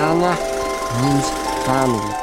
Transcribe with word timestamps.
Ohana 0.00 0.32
means 1.02 1.28
family. 1.66 2.14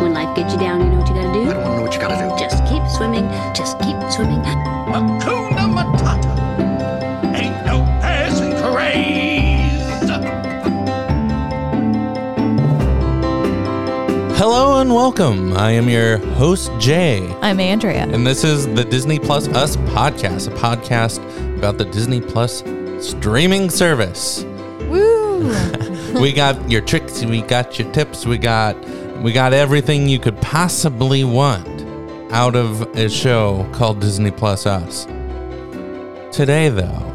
When 0.00 0.14
life 0.14 0.34
gets 0.34 0.54
you 0.54 0.58
down, 0.60 0.80
you 0.80 0.88
know 0.88 0.98
what 0.98 1.08
you 1.08 1.14
gotta 1.14 1.32
do? 1.34 1.42
I 1.42 1.44
do? 1.44 1.52
don't 1.52 1.62
want 1.62 1.68
to 1.68 1.76
know 1.76 1.82
what 1.82 1.94
you 1.94 2.00
gotta 2.00 2.28
do. 2.30 2.38
Just 2.38 2.64
keep 2.64 2.82
swimming. 2.96 3.28
Just 3.54 3.78
keep 3.80 3.96
swimming. 4.10 4.40
Hakuna 4.40 5.68
Matata. 5.76 6.32
Ain't 7.34 7.66
no 7.66 7.84
passing 8.00 8.52
craze. 8.72 10.08
Hello 14.38 14.80
and 14.80 14.94
welcome. 14.94 15.52
I 15.58 15.72
am 15.72 15.90
your 15.90 16.16
host, 16.36 16.72
Jay, 16.78 17.28
I'm 17.42 17.60
Andrea. 17.60 18.04
and 18.10 18.26
this 18.26 18.44
is 18.44 18.66
the 18.74 18.84
Disney 18.84 19.18
Plus 19.18 19.46
Us 19.48 19.76
podcast, 19.76 20.48
a 20.48 20.56
podcast 20.56 21.20
about 21.58 21.76
the 21.76 21.84
Disney 21.84 22.20
Plus 22.22 22.64
streaming 22.98 23.68
service. 23.68 24.44
We 26.22 26.32
got 26.32 26.70
your 26.70 26.82
tricks, 26.82 27.24
we 27.24 27.42
got 27.42 27.80
your 27.80 27.90
tips, 27.90 28.24
we 28.24 28.38
got 28.38 28.76
we 29.22 29.32
got 29.32 29.52
everything 29.52 30.08
you 30.08 30.20
could 30.20 30.40
possibly 30.40 31.24
want 31.24 31.66
out 32.30 32.54
of 32.54 32.82
a 32.96 33.08
show 33.08 33.68
called 33.72 34.00
Disney 34.00 34.30
Plus 34.30 34.64
Us. 34.64 35.06
Today 36.30 36.68
though 36.68 37.12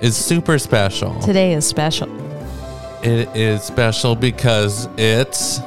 is 0.00 0.16
super 0.16 0.58
special. 0.58 1.20
Today 1.20 1.52
is 1.52 1.66
special. 1.66 2.08
It 3.04 3.28
is 3.36 3.62
special 3.62 4.16
because 4.16 4.88
it's 4.96 5.58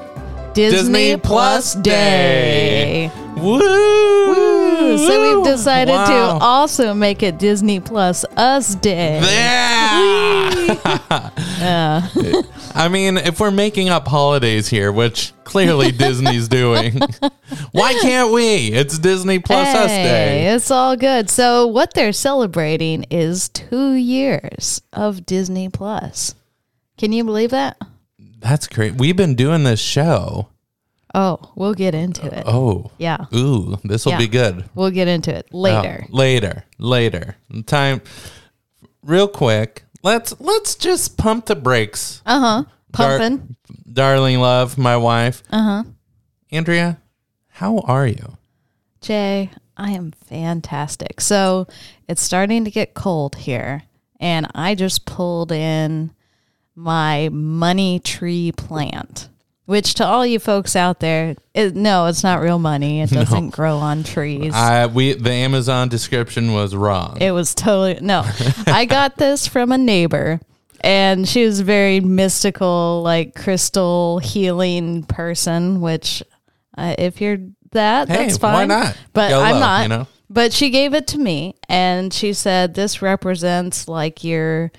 Disney, 0.55 0.78
Disney 0.80 1.17
Plus 1.17 1.73
Plus 1.73 1.84
Day. 1.84 3.12
Woo! 3.38 3.59
Woo! 3.59 4.98
So 4.98 5.38
we've 5.38 5.45
decided 5.45 5.92
Wow. 5.92 6.40
to 6.40 6.44
also 6.44 6.95
make 6.95 7.22
it 7.22 7.38
Disney 7.38 7.80
Plus 7.80 8.26
Us 8.36 8.73
Day. 8.73 9.20
Yeah. 9.22 9.94
Yeah. 11.59 12.08
I 12.76 12.88
mean, 12.90 13.18
if 13.18 13.40
we're 13.40 13.52
making 13.52 13.90
up 13.90 14.08
holidays 14.08 14.68
here, 14.68 14.92
which 14.92 15.32
clearly 15.44 15.92
Disney's 15.92 16.48
doing, 16.48 17.00
why 17.72 17.94
can't 18.02 18.34
we? 18.34 18.68
It's 18.72 18.98
Disney 18.98 19.40
Plus 19.40 19.68
Us 19.76 19.88
Day. 19.90 20.48
It's 20.48 20.72
all 20.72 20.96
good. 20.96 21.30
So 21.30 21.68
what 21.68 21.94
they're 21.94 22.12
celebrating 22.14 23.04
is 23.12 23.50
two 23.50 23.94
years 23.94 24.82
of 24.92 25.26
Disney 25.26 25.70
Plus. 25.70 26.34
Can 26.98 27.12
you 27.12 27.24
believe 27.24 27.52
that? 27.52 27.78
That's 28.40 28.68
great. 28.68 28.96
We've 28.96 29.16
been 29.16 29.36
doing 29.36 29.64
this 29.64 29.80
show. 29.80 30.50
Oh, 31.16 31.52
we'll 31.56 31.76
get 31.76 31.94
into 31.94 32.26
it. 32.26 32.44
Oh, 32.48 32.90
Yeah. 32.98 33.26
ooh, 33.36 33.78
this 33.84 34.04
will 34.06 34.14
Yeah. 34.14 34.18
be 34.18 34.28
good. 34.28 34.66
We'll 34.74 34.90
get 34.90 35.08
into 35.08 35.34
it 35.34 35.54
later. 35.54 36.06
Oh, 36.10 36.16
later, 36.16 36.66
later. 36.80 37.36
Time, 37.68 38.02
real 39.04 39.28
quick. 39.28 39.84
Let's 40.04 40.40
let's 40.40 40.76
just 40.76 41.18
pump 41.18 41.46
the 41.46 41.56
brakes, 41.56 42.22
Uh 42.26 42.40
huh. 42.40 42.64
Dar- 42.92 43.18
Pumping. 43.20 43.56
darling 43.92 44.40
love, 44.40 44.78
my 44.78 44.98
wife. 44.98 45.42
Uh 45.50 45.64
huh. 45.64 45.84
Andrea, 46.52 47.00
how 47.48 47.80
are 47.80 48.06
you? 48.06 48.38
Jay, 49.02 49.50
I 49.78 49.92
am 49.92 50.12
fantastic. 50.28 51.20
So 51.22 51.68
it's 52.08 52.22
starting 52.22 52.66
to 52.66 52.72
get 52.72 52.94
cold 52.94 53.36
here, 53.36 53.84
and 54.20 54.48
I 54.54 54.76
just 54.76 55.06
pulled 55.06 55.52
in 55.52 56.12
my 56.76 57.30
money 57.32 58.00
tree 58.00 58.52
plant. 58.52 59.30
Which 59.66 59.94
to 59.95 60.06
all 60.06 60.25
you 60.25 60.39
folks 60.39 60.75
out 60.75 61.00
there, 61.00 61.36
it, 61.53 61.73
no, 61.73 62.08
it's 62.08 62.22
not 62.23 62.42
real 62.42 62.59
money. 62.59 63.02
It 63.02 63.09
doesn't 63.11 63.52
grow 63.52 63.78
on 63.78 64.03
trees. 64.03 64.53
I 64.53 64.88
we 64.88 65.14
the 65.14 65.31
Amazon 65.31 65.88
description 65.88 66.52
was 66.53 66.75
wrong. 66.75 67.17
It 67.22 67.31
was 67.31 67.55
totally 67.55 67.97
no. 68.02 68.23
I 68.67 68.83
got 68.86 69.16
this 69.17 69.47
from 69.47 69.72
a 69.72 69.78
neighbor, 69.78 70.42
and 70.81 71.25
she 71.28 71.45
was 71.45 71.61
a 71.61 71.64
very 71.64 72.02
mystical, 72.02 73.02
like 73.03 73.36
crystal 73.36 74.20
healing 74.20 75.03
person. 75.03 75.80
Which, 75.80 76.21
uh, 76.77 76.95
if 76.98 77.21
you're 77.21 77.38
that, 77.71 78.09
Hey, 78.09 78.17
that's 78.27 78.42
why 78.42 78.52
fine. 78.54 78.67
not? 78.67 78.98
But 79.14 79.30
Go 79.30 79.42
I'm 79.42 79.54
low, 79.54 79.59
not. 79.61 79.82
you 79.83 79.88
know? 79.89 80.08
But 80.30 80.52
she 80.52 80.71
gave 80.71 80.93
it 80.93 81.08
to 81.08 81.17
me, 81.17 81.55
and 81.70 82.14
she 82.14 82.33
said 82.33 82.73
this 82.73 83.02
represents 83.02 83.88
like 83.88 84.23
your 84.26 84.71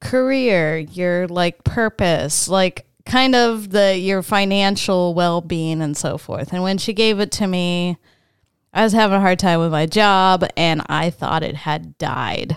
career, 0.00 0.78
your 0.78 1.26
like 1.28 1.64
purpose, 1.64 2.48
like 2.48 2.86
kind 3.10 3.34
of 3.34 3.70
the 3.70 3.96
your 3.98 4.22
financial 4.22 5.14
well 5.14 5.40
being 5.40 5.82
and 5.82 5.96
so 5.96 6.16
forth. 6.16 6.52
And 6.52 6.62
when 6.62 6.78
she 6.78 6.92
gave 6.92 7.18
it 7.20 7.32
to 7.32 7.46
me, 7.46 7.96
I 8.72 8.84
was 8.84 8.92
having 8.92 9.16
a 9.16 9.20
hard 9.20 9.38
time 9.38 9.58
with 9.60 9.72
my 9.72 9.86
job 9.86 10.44
and 10.56 10.82
I 10.88 11.10
thought 11.10 11.42
it 11.42 11.56
had 11.56 11.98
died. 11.98 12.56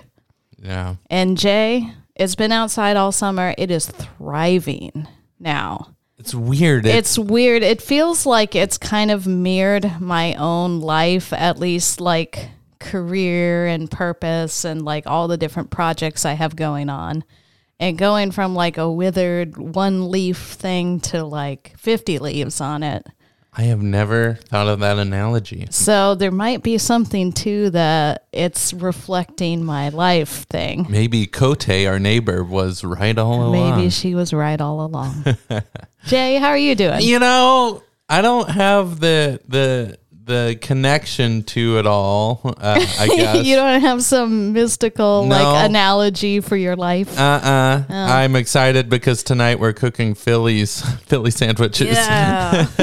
yeah. 0.61 0.95
And 1.09 1.37
Jay, 1.37 1.91
it's 2.15 2.35
been 2.35 2.51
outside 2.51 2.95
all 2.97 3.11
summer. 3.11 3.55
It 3.57 3.71
is 3.71 3.87
thriving 3.87 5.07
now. 5.39 5.89
It's 6.19 6.35
weird. 6.35 6.85
It- 6.85 6.95
It's 6.95 7.17
weird. 7.17 7.63
It 7.63 7.81
feels 7.81 8.25
like 8.25 8.55
it's 8.55 8.77
kind 8.77 9.09
of 9.11 9.25
mirrored 9.27 9.99
my 9.99 10.35
own 10.35 10.79
life, 10.79 11.33
at 11.33 11.57
least 11.59 11.99
like 11.99 12.49
career 12.79 13.65
and 13.65 13.89
purpose 13.89 14.63
and 14.65 14.83
like 14.85 15.07
all 15.07 15.27
the 15.27 15.37
different 15.37 15.71
projects 15.71 16.25
I 16.25 16.33
have 16.33 16.55
going 16.55 16.89
on. 16.89 17.23
And 17.83 17.97
going 17.97 18.31
from 18.31 18.55
like 18.55 18.77
a 18.77 18.89
withered 18.89 19.57
one 19.57 20.09
leaf 20.09 20.37
thing 20.37 21.01
to 21.01 21.25
like 21.25 21.73
50 21.77 22.19
leaves 22.19 22.61
on 22.61 22.81
it. 22.81 23.05
I 23.51 23.63
have 23.63 23.81
never 23.81 24.35
thought 24.35 24.69
of 24.69 24.79
that 24.79 24.97
analogy. 24.97 25.67
So 25.69 26.15
there 26.15 26.31
might 26.31 26.63
be 26.63 26.77
something 26.77 27.33
too 27.33 27.71
that 27.71 28.25
it's 28.31 28.71
reflecting 28.71 29.65
my 29.65 29.89
life 29.89 30.45
thing. 30.45 30.87
Maybe 30.89 31.27
Kote, 31.27 31.69
our 31.69 31.99
neighbor, 31.99 32.41
was 32.41 32.85
right 32.85 33.17
all 33.17 33.47
along. 33.47 33.77
Maybe 33.77 33.89
she 33.89 34.15
was 34.15 34.33
right 34.33 34.61
all 34.61 34.85
along. 34.85 35.25
Jay, 36.05 36.37
how 36.37 36.47
are 36.51 36.57
you 36.57 36.75
doing? 36.75 37.01
you 37.01 37.19
know, 37.19 37.83
I 38.07 38.21
don't 38.21 38.49
have 38.49 39.01
the 39.01 39.41
the 39.47 39.99
the 40.25 40.57
connection 40.61 41.43
to 41.43 41.79
it 41.79 41.85
all. 41.85 42.41
Uh, 42.45 42.85
I 42.99 43.07
guess. 43.15 43.45
you 43.45 43.55
don't 43.55 43.81
have 43.81 44.01
some 44.03 44.53
mystical 44.53 45.25
No. 45.25 45.35
like 45.35 45.69
analogy 45.69 46.39
for 46.39 46.55
your 46.55 46.75
life. 46.75 47.19
Uh 47.19 47.21
uh 47.43 47.83
i 47.89 48.23
am 48.23 48.35
excited 48.35 48.89
because 48.89 49.23
tonight 49.23 49.59
we're 49.59 49.73
cooking 49.73 50.13
Phillies 50.15 50.81
Philly 51.07 51.31
sandwiches. 51.31 51.97
Yeah. 51.97 52.67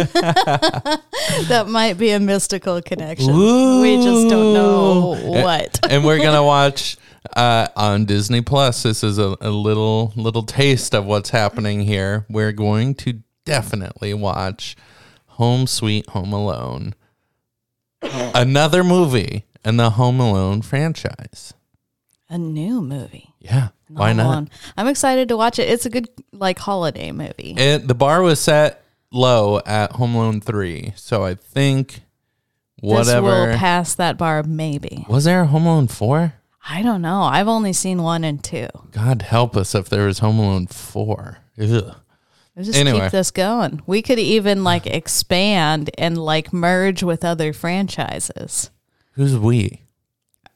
that 1.48 1.66
might 1.68 1.94
be 1.98 2.10
a 2.10 2.20
mystical 2.20 2.82
connection. 2.82 3.32
We 3.34 3.96
just 3.96 4.28
don't 4.28 4.52
know 4.54 5.14
Ooh. 5.16 5.30
what. 5.42 5.78
and 5.90 6.04
we're 6.04 6.18
gonna 6.18 6.44
watch 6.44 6.96
uh, 7.36 7.68
on 7.76 8.04
Disney 8.04 8.40
Plus. 8.42 8.82
This 8.82 9.02
is 9.02 9.18
a, 9.18 9.36
a 9.40 9.50
little 9.50 10.12
little 10.16 10.42
taste 10.42 10.94
of 10.94 11.06
what's 11.06 11.30
happening 11.30 11.80
here. 11.82 12.26
We're 12.28 12.52
going 12.52 12.94
to 12.96 13.20
definitely 13.44 14.14
watch 14.14 14.76
Home 15.26 15.66
Sweet 15.66 16.08
Home 16.10 16.32
Alone, 16.32 16.94
Oh. 18.02 18.32
another 18.34 18.82
movie 18.82 19.44
in 19.64 19.76
the 19.76 19.90
Home 19.90 20.20
Alone 20.20 20.62
franchise. 20.62 21.52
A 22.28 22.38
new 22.38 22.80
movie. 22.80 23.34
Yeah, 23.40 23.68
why 23.88 24.08
Home 24.08 24.16
not? 24.16 24.26
Alone. 24.26 24.50
I'm 24.76 24.86
excited 24.88 25.28
to 25.28 25.36
watch 25.36 25.58
it. 25.58 25.68
It's 25.68 25.84
a 25.86 25.90
good 25.90 26.08
like 26.32 26.58
holiday 26.58 27.12
movie. 27.12 27.54
It, 27.56 27.86
the 27.88 27.94
bar 27.94 28.22
was 28.22 28.40
set 28.40 28.82
low 29.12 29.60
at 29.66 29.92
Home 29.92 30.14
Alone 30.14 30.40
three, 30.40 30.92
so 30.96 31.24
I 31.24 31.34
think 31.34 31.94
This 31.94 32.02
whatever. 32.80 33.26
will 33.26 33.56
pass 33.56 33.94
that 33.96 34.16
bar 34.16 34.42
maybe. 34.44 35.04
was 35.08 35.24
there 35.24 35.42
a 35.42 35.46
Home 35.46 35.66
Alone 35.66 35.88
four? 35.88 36.34
I 36.68 36.82
don't 36.82 37.02
know. 37.02 37.22
I've 37.22 37.48
only 37.48 37.72
seen 37.72 38.02
one 38.02 38.22
and 38.22 38.42
two. 38.44 38.68
God 38.92 39.22
help 39.22 39.56
us 39.56 39.74
if 39.74 39.88
there 39.88 40.06
was 40.06 40.20
Home 40.20 40.38
Alone 40.38 40.66
four. 40.68 41.38
Ugh. 41.60 41.96
Let's 42.60 42.68
just 42.68 42.78
Anyway. 42.78 43.00
keep 43.00 43.10
this 43.12 43.30
going. 43.30 43.80
We 43.86 44.02
could 44.02 44.18
even 44.18 44.62
like 44.64 44.86
expand 44.98 45.90
and 45.96 46.18
like 46.18 46.52
merge 46.52 47.02
with 47.02 47.24
other 47.24 47.52
franchises. 47.54 48.70
Who's 49.12 49.34
we? 49.36 49.80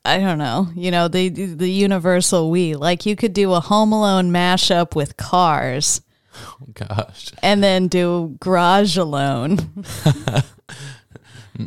I 0.04 0.18
don't 0.18 0.36
know. 0.36 0.68
You 0.76 0.90
know, 0.90 1.08
the 1.08 1.30
the 1.30 1.70
universal 1.70 2.50
we. 2.50 2.74
Like 2.74 3.06
you 3.06 3.16
could 3.16 3.32
do 3.32 3.54
a 3.54 3.60
Home 3.60 3.90
Alone 3.92 4.30
mashup 4.30 4.94
with 4.94 5.16
Cars 5.16 6.02
Oh, 6.36 6.66
gosh. 6.74 7.30
and 7.42 7.64
then 7.64 7.88
do 7.88 8.36
Garage 8.40 8.98
Alone. 8.98 9.58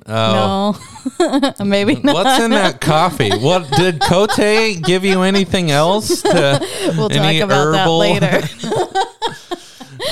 Oh. 0.05 0.77
No. 1.19 1.53
Maybe 1.65 1.95
not. 1.95 2.13
What's 2.13 2.43
in 2.43 2.51
that 2.51 2.81
coffee? 2.81 3.29
What 3.31 3.71
did 3.71 4.01
Cote 4.01 4.35
give 4.35 5.05
you 5.05 5.21
anything 5.21 5.71
else? 5.71 6.21
To, 6.23 6.59
We'll 6.97 7.07
talk 7.07 7.35
about 7.37 7.67
herbal- 7.67 7.71
that 7.71 7.89
later. 7.89 8.41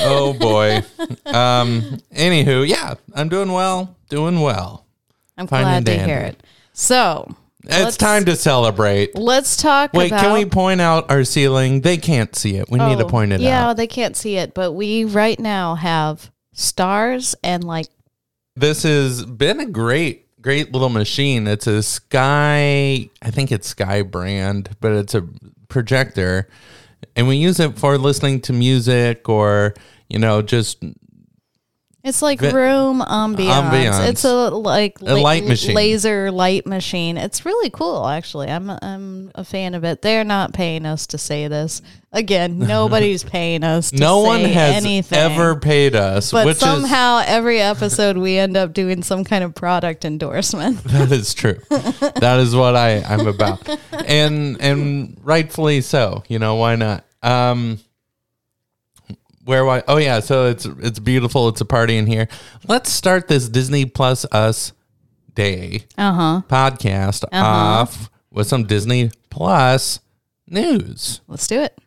Oh 0.01 0.33
boy. 0.39 0.81
Um. 1.25 1.99
Anywho, 2.13 2.67
yeah, 2.67 2.95
I'm 3.13 3.29
doing 3.29 3.51
well. 3.51 3.95
Doing 4.09 4.39
well. 4.41 4.85
I'm 5.37 5.47
Fine 5.47 5.63
glad 5.63 5.77
and 5.77 5.85
to 5.87 5.91
dandy. 5.95 6.11
hear 6.13 6.21
it. 6.21 6.43
So, 6.73 7.33
It's 7.63 7.97
time 7.97 8.25
to 8.25 8.35
celebrate. 8.35 9.15
let's 9.15 9.57
talk 9.57 9.91
Wait, 9.93 10.07
about 10.11 10.21
can 10.21 10.33
we 10.33 10.45
point 10.45 10.79
out 10.81 11.09
our 11.11 11.23
ceiling? 11.23 11.81
They 11.81 11.97
can't 11.97 12.35
see 12.35 12.55
it. 12.57 12.69
We 12.69 12.79
need 12.79 12.97
to 12.99 13.05
Oh, 13.05 13.09
point 13.09 13.33
it 13.33 13.41
yeah, 13.41 13.63
out. 13.63 13.67
Yeah, 13.69 13.73
they 13.73 13.87
can't 13.87 14.15
see 14.15 14.37
it, 14.37 14.53
but 14.53 14.73
we 14.73 15.03
right 15.05 15.39
now 15.39 15.75
have 15.75 16.31
stars 16.53 17.35
and 17.43 17.63
like 17.63 17.87
This 18.55 18.83
has 18.83 19.25
been 19.25 19.59
a 19.59 19.65
great, 19.65 20.27
great 20.41 20.71
little 20.71 20.89
machine. 20.89 21.47
It's 21.47 21.67
a 21.67 21.81
Sky, 21.83 23.09
I 23.21 23.31
think 23.31 23.51
it's 23.51 23.67
Sky 23.67 24.01
brand, 24.03 24.69
but 24.79 24.91
it's 24.93 25.15
a 25.15 25.27
projector. 25.67 26.47
And 27.15 27.27
we 27.27 27.37
use 27.37 27.59
it 27.59 27.77
for 27.77 27.97
listening 27.97 28.41
to 28.41 28.53
music 28.53 29.27
or 29.29 29.73
you 30.09 30.19
know 30.19 30.41
just 30.41 30.83
It's 32.05 32.21
like 32.21 32.39
Vi- 32.39 32.51
room 32.51 33.01
ambiance. 33.01 33.49
Ambiance. 33.71 34.09
It's 34.09 34.23
a 34.25 34.49
like 34.49 35.01
A 35.01 35.15
light 35.15 35.43
machine. 35.43 35.73
laser 35.73 36.29
light 36.31 36.67
machine. 36.67 37.17
It's 37.17 37.45
really 37.45 37.71
cool, 37.71 38.07
actually. 38.07 38.47
I'm 38.47 38.69
I'm 38.69 39.31
a 39.33 39.43
fan 39.43 39.73
of 39.73 39.83
it. 39.83 40.03
They're 40.03 40.23
not 40.23 40.53
paying 40.53 40.85
us 40.85 41.07
to 41.07 41.17
say 41.17 41.47
this. 41.47 41.81
Again, 42.13 42.59
nobody's 42.75 43.23
paying 43.23 43.63
us. 43.63 43.89
To 43.89 43.97
no 43.97 44.19
one 44.19 44.41
has 44.41 44.75
anything. 44.85 45.17
ever 45.17 45.59
paid 45.59 45.95
us, 45.95 46.31
But 46.31 46.57
somehow 46.57 47.23
every 47.25 47.59
episode 47.59 48.17
we 48.17 48.37
end 48.37 48.55
up 48.55 48.73
doing 48.73 49.01
some 49.01 49.23
kind 49.23 49.43
of 49.43 49.55
product 49.55 50.05
endorsement. 50.05 50.83
that 50.83 51.11
is 51.11 51.33
true. 51.33 51.59
that 51.69 52.37
is 52.39 52.55
what 52.55 52.75
I 52.75 53.01
I'm 53.01 53.25
about, 53.25 53.67
and 54.07 54.61
and 54.61 55.17
rightfully 55.23 55.81
so. 55.81 56.23
You 56.27 56.37
know 56.37 56.53
why 56.55 56.75
not? 56.75 57.03
Um, 57.23 57.79
where 59.45 59.63
why? 59.65 59.83
Oh 59.87 59.97
yeah, 59.97 60.19
so 60.19 60.47
it's 60.47 60.65
it's 60.65 60.99
beautiful. 60.99 61.47
It's 61.49 61.61
a 61.61 61.65
party 61.65 61.97
in 61.97 62.07
here. 62.07 62.27
Let's 62.67 62.91
start 62.91 63.27
this 63.27 63.47
Disney 63.47 63.85
Plus 63.85 64.25
Us 64.31 64.73
Day 65.33 65.85
Uh 65.97 66.13
huh. 66.13 66.41
podcast 66.49 67.23
off 67.31 68.09
with 68.31 68.47
some 68.47 68.65
Disney 68.65 69.11
Plus 69.29 69.99
news. 70.47 71.21
Let's 71.27 71.47
do 71.47 71.61
it. 71.61 71.77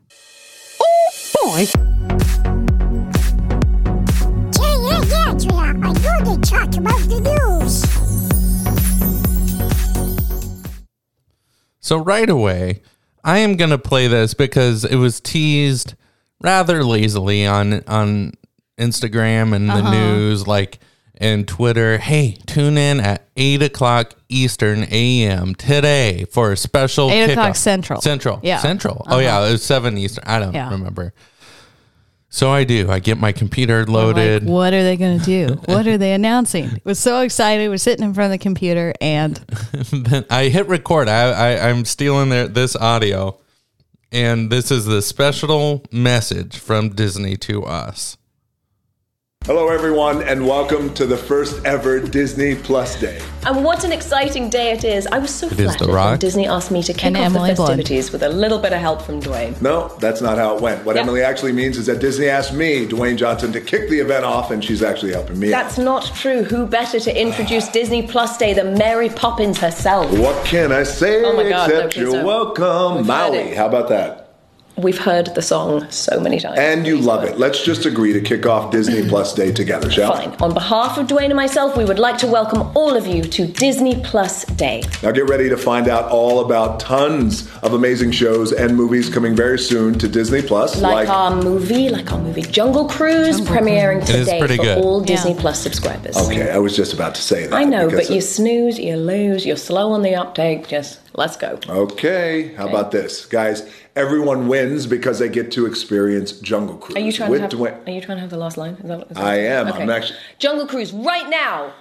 Yeah, 4.60 4.76
yeah, 4.90 5.02
yeah, 5.04 5.34
Julia. 5.34 5.58
I 5.58 5.72
know 5.74 5.92
they 6.24 6.36
talk 6.42 6.74
about 6.76 7.00
the 7.08 7.20
news. 7.20 7.84
So 11.80 11.96
right 11.98 12.28
away, 12.28 12.82
I 13.24 13.38
am 13.38 13.56
gonna 13.56 13.78
play 13.78 14.08
this 14.08 14.34
because 14.34 14.84
it 14.84 14.96
was 14.96 15.20
teased 15.20 15.94
rather 16.40 16.84
lazily 16.84 17.46
on 17.46 17.82
on 17.86 18.32
Instagram 18.78 19.54
and 19.54 19.68
the 19.68 19.74
uh-huh. 19.74 19.90
news, 19.90 20.46
like 20.46 20.78
and 21.20 21.46
Twitter. 21.48 21.98
Hey, 21.98 22.38
tune 22.46 22.78
in 22.78 23.00
at 23.00 23.26
eight 23.36 23.62
o'clock 23.62 24.14
Eastern 24.28 24.84
AM 24.84 25.54
today 25.54 26.24
for 26.30 26.52
a 26.52 26.56
special 26.56 27.10
Eight 27.10 27.30
o'clock. 27.30 27.56
Central. 27.56 28.00
Central, 28.00 28.40
Yeah. 28.42 28.58
Central. 28.58 29.02
Oh 29.06 29.12
uh-huh. 29.12 29.20
yeah, 29.20 29.46
it 29.48 29.52
was 29.52 29.62
seven 29.64 29.98
Eastern. 29.98 30.24
I 30.26 30.38
don't 30.38 30.54
Yeah. 30.54 30.70
remember. 30.70 31.12
So 32.30 32.50
I 32.50 32.64
do. 32.64 32.90
I 32.90 32.98
get 32.98 33.18
my 33.18 33.32
computer 33.32 33.80
Like, 33.80 33.88
loaded. 33.88 34.44
what 34.44 34.74
are 34.74 34.82
they 34.82 34.96
going 34.98 35.18
to 35.18 35.24
do? 35.24 35.60
What 35.64 35.86
are 35.86 35.96
they 35.96 36.12
announcing? 36.12 36.80
Was 36.84 36.98
so 36.98 37.20
excited. 37.22 37.68
We're 37.70 37.78
sitting 37.78 38.04
in 38.04 38.12
front 38.12 38.26
of 38.26 38.38
the 38.38 38.42
computer 38.42 38.92
and 39.00 39.36
then 39.92 40.26
I 40.30 40.48
hit 40.48 40.68
record. 40.68 41.08
I, 41.08 41.30
I 41.30 41.68
I'm 41.70 41.84
stealing 41.86 42.28
their, 42.28 42.46
this 42.46 42.76
audio, 42.76 43.38
and 44.12 44.50
this 44.50 44.70
is 44.70 44.84
the 44.84 45.02
special 45.02 45.84
message 45.90 46.58
from 46.58 46.90
Disney 46.90 47.36
to 47.38 47.64
us. 47.64 48.17
Hello, 49.48 49.68
everyone, 49.68 50.20
and 50.24 50.46
welcome 50.46 50.92
to 50.92 51.06
the 51.06 51.16
first 51.16 51.64
ever 51.64 51.98
Disney 52.00 52.54
Plus 52.54 53.00
Day. 53.00 53.18
And 53.46 53.64
what 53.64 53.82
an 53.82 53.92
exciting 53.92 54.50
day 54.50 54.72
it 54.72 54.84
is. 54.84 55.06
I 55.06 55.18
was 55.18 55.34
so 55.34 55.46
is 55.46 55.56
The 55.56 55.64
flattered 55.64 55.88
Rock. 55.88 56.10
when 56.10 56.18
Disney 56.18 56.46
asked 56.46 56.70
me 56.70 56.82
to 56.82 56.92
kick 56.92 57.06
And 57.06 57.16
off 57.16 57.22
Emily 57.24 57.50
the 57.50 57.56
Blunt. 57.56 57.70
festivities 57.78 58.12
with 58.12 58.22
a 58.24 58.28
little 58.28 58.58
bit 58.58 58.74
of 58.74 58.78
help 58.80 59.00
from 59.00 59.22
Dwayne. 59.22 59.58
No, 59.62 59.90
that's 60.00 60.20
not 60.20 60.36
how 60.36 60.54
it 60.54 60.60
went. 60.60 60.84
What 60.84 60.96
Yeah. 60.96 61.02
Emily 61.02 61.22
actually 61.22 61.52
means 61.52 61.78
is 61.78 61.86
that 61.86 61.98
Disney 61.98 62.28
asked 62.28 62.52
me, 62.52 62.86
Dwayne 62.86 63.16
Johnson, 63.16 63.50
to 63.52 63.60
kick 63.62 63.88
the 63.88 64.00
event 64.00 64.22
off, 64.26 64.50
and 64.50 64.62
she's 64.62 64.82
actually 64.82 65.12
helping 65.12 65.38
me. 65.38 65.54
out. 65.54 65.62
That's 65.62 65.78
not 65.78 66.04
true. 66.14 66.42
Who 66.44 66.66
better 66.66 67.00
to 67.00 67.18
introduce 67.20 67.68
Disney 67.80 68.02
Plus 68.06 68.36
Day 68.36 68.52
than 68.52 68.76
Mary 68.76 69.08
Poppins 69.08 69.56
herself? 69.58 70.10
What 70.18 70.44
can 70.44 70.72
I 70.72 70.82
say 70.82 71.24
Oh 71.24 71.32
my 71.34 71.48
God, 71.48 71.70
except 71.70 71.94
please 71.94 72.02
you're 72.02 72.12
don't. 72.12 72.26
welcome, 72.26 72.96
We've 72.98 73.06
Maui? 73.06 73.54
How 73.54 73.66
about 73.66 73.88
that? 73.88 74.27
We've 74.78 74.96
heard 74.98 75.34
the 75.34 75.42
song 75.42 75.90
so 75.90 76.20
many 76.20 76.38
times. 76.38 76.56
And 76.58 76.86
you 76.86 76.98
love 76.98 77.24
it. 77.24 77.36
Let's 77.36 77.64
just 77.64 77.84
agree 77.84 78.12
to 78.12 78.20
kick 78.20 78.46
off 78.46 78.70
Disney 78.70 79.08
Plus 79.08 79.34
Day 79.34 79.50
together, 79.50 79.90
shall 79.90 80.12
we? 80.16 80.26
Fine. 80.26 80.36
On 80.40 80.54
behalf 80.54 80.96
of 80.98 81.08
Dwayne 81.08 81.24
and 81.26 81.34
myself, 81.34 81.76
we 81.76 81.84
would 81.84 81.98
like 81.98 82.16
to 82.18 82.28
welcome 82.28 82.60
all 82.76 82.96
of 82.96 83.04
you 83.04 83.22
to 83.24 83.46
Disney 83.48 84.00
Plus 84.04 84.44
Day. 84.44 84.84
Now 85.02 85.10
get 85.10 85.28
ready 85.28 85.48
to 85.48 85.56
find 85.56 85.88
out 85.88 86.08
all 86.12 86.44
about 86.44 86.78
tons 86.78 87.50
of 87.62 87.72
amazing 87.72 88.12
shows 88.12 88.52
and 88.52 88.76
movies 88.76 89.08
coming 89.10 89.34
very 89.34 89.58
soon 89.58 89.98
to 89.98 90.06
Disney 90.08 90.42
Plus. 90.42 90.80
Like, 90.80 91.08
our 91.08 91.34
movie, 91.34 91.88
like 91.88 92.12
our 92.12 92.20
movie 92.20 92.42
Jungle 92.42 92.86
Cruise, 92.88 93.40
premiering 93.40 94.02
It 94.02 94.10
is 94.10 94.26
today 94.26 94.40
for 94.40 94.46
good. 94.46 94.78
all 94.78 95.00
Yeah. 95.00 95.06
Disney 95.06 95.34
Plus 95.34 95.60
subscribers. 95.60 96.16
Okay, 96.16 96.50
I 96.50 96.58
was 96.58 96.76
just 96.76 96.92
about 96.92 97.16
to 97.16 97.22
say 97.22 97.48
that. 97.48 97.52
I 97.52 97.64
know, 97.64 97.86
because 97.90 98.06
but 98.06 98.14
you 98.14 98.20
snooze, 98.20 98.78
you 98.78 98.96
lose, 98.96 99.44
you're 99.44 99.56
slow 99.56 99.90
on 99.90 100.02
the 100.02 100.14
uptake. 100.14 100.68
Just 100.68 101.00
let's 101.18 101.36
go. 101.36 101.58
Okay, 101.68 102.54
how 102.54 102.68
about 102.68 102.90
this, 102.92 103.26
guys? 103.26 103.68
Everyone 103.96 104.48
wins 104.48 104.86
because 104.86 105.18
they 105.18 105.28
get 105.28 105.50
to 105.52 105.66
experience 105.66 106.32
Jungle 106.32 106.76
Cruise. 106.76 106.96
Are 106.96 107.00
you 107.00 107.12
trying 107.12 107.32
to 107.32 107.40
have? 107.40 107.50
Dwayne. 107.50 107.86
Are 107.86 107.90
you 107.90 108.00
trying 108.00 108.16
to 108.16 108.20
have 108.22 108.30
the 108.30 108.36
last 108.38 108.56
line? 108.56 108.74
Is 108.74 108.88
that, 108.88 109.00
is 109.10 109.16
that 109.16 109.24
I 109.24 109.34
am. 109.36 109.66
I'm 109.72 109.90
actually- 109.90 110.18
Jungle 110.38 110.66
Cruise 110.66 110.92
right 110.92 111.28
now. 111.28 111.74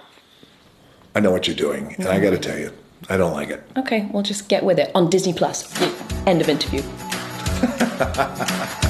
I 1.14 1.20
know 1.20 1.30
what 1.30 1.46
you're 1.46 1.56
doing, 1.56 1.94
and 1.98 2.08
I 2.08 2.20
got 2.20 2.30
to 2.30 2.38
tell 2.38 2.58
you, 2.58 2.72
I 3.08 3.16
don't 3.16 3.32
like 3.32 3.48
it. 3.48 3.62
Okay, 3.76 4.08
well 4.12 4.22
just 4.22 4.48
get 4.48 4.64
with 4.64 4.78
it 4.78 4.90
on 4.94 5.08
Disney 5.08 5.32
Plus. 5.32 5.72
End 6.26 6.40
of 6.40 6.48
interview. 6.48 6.82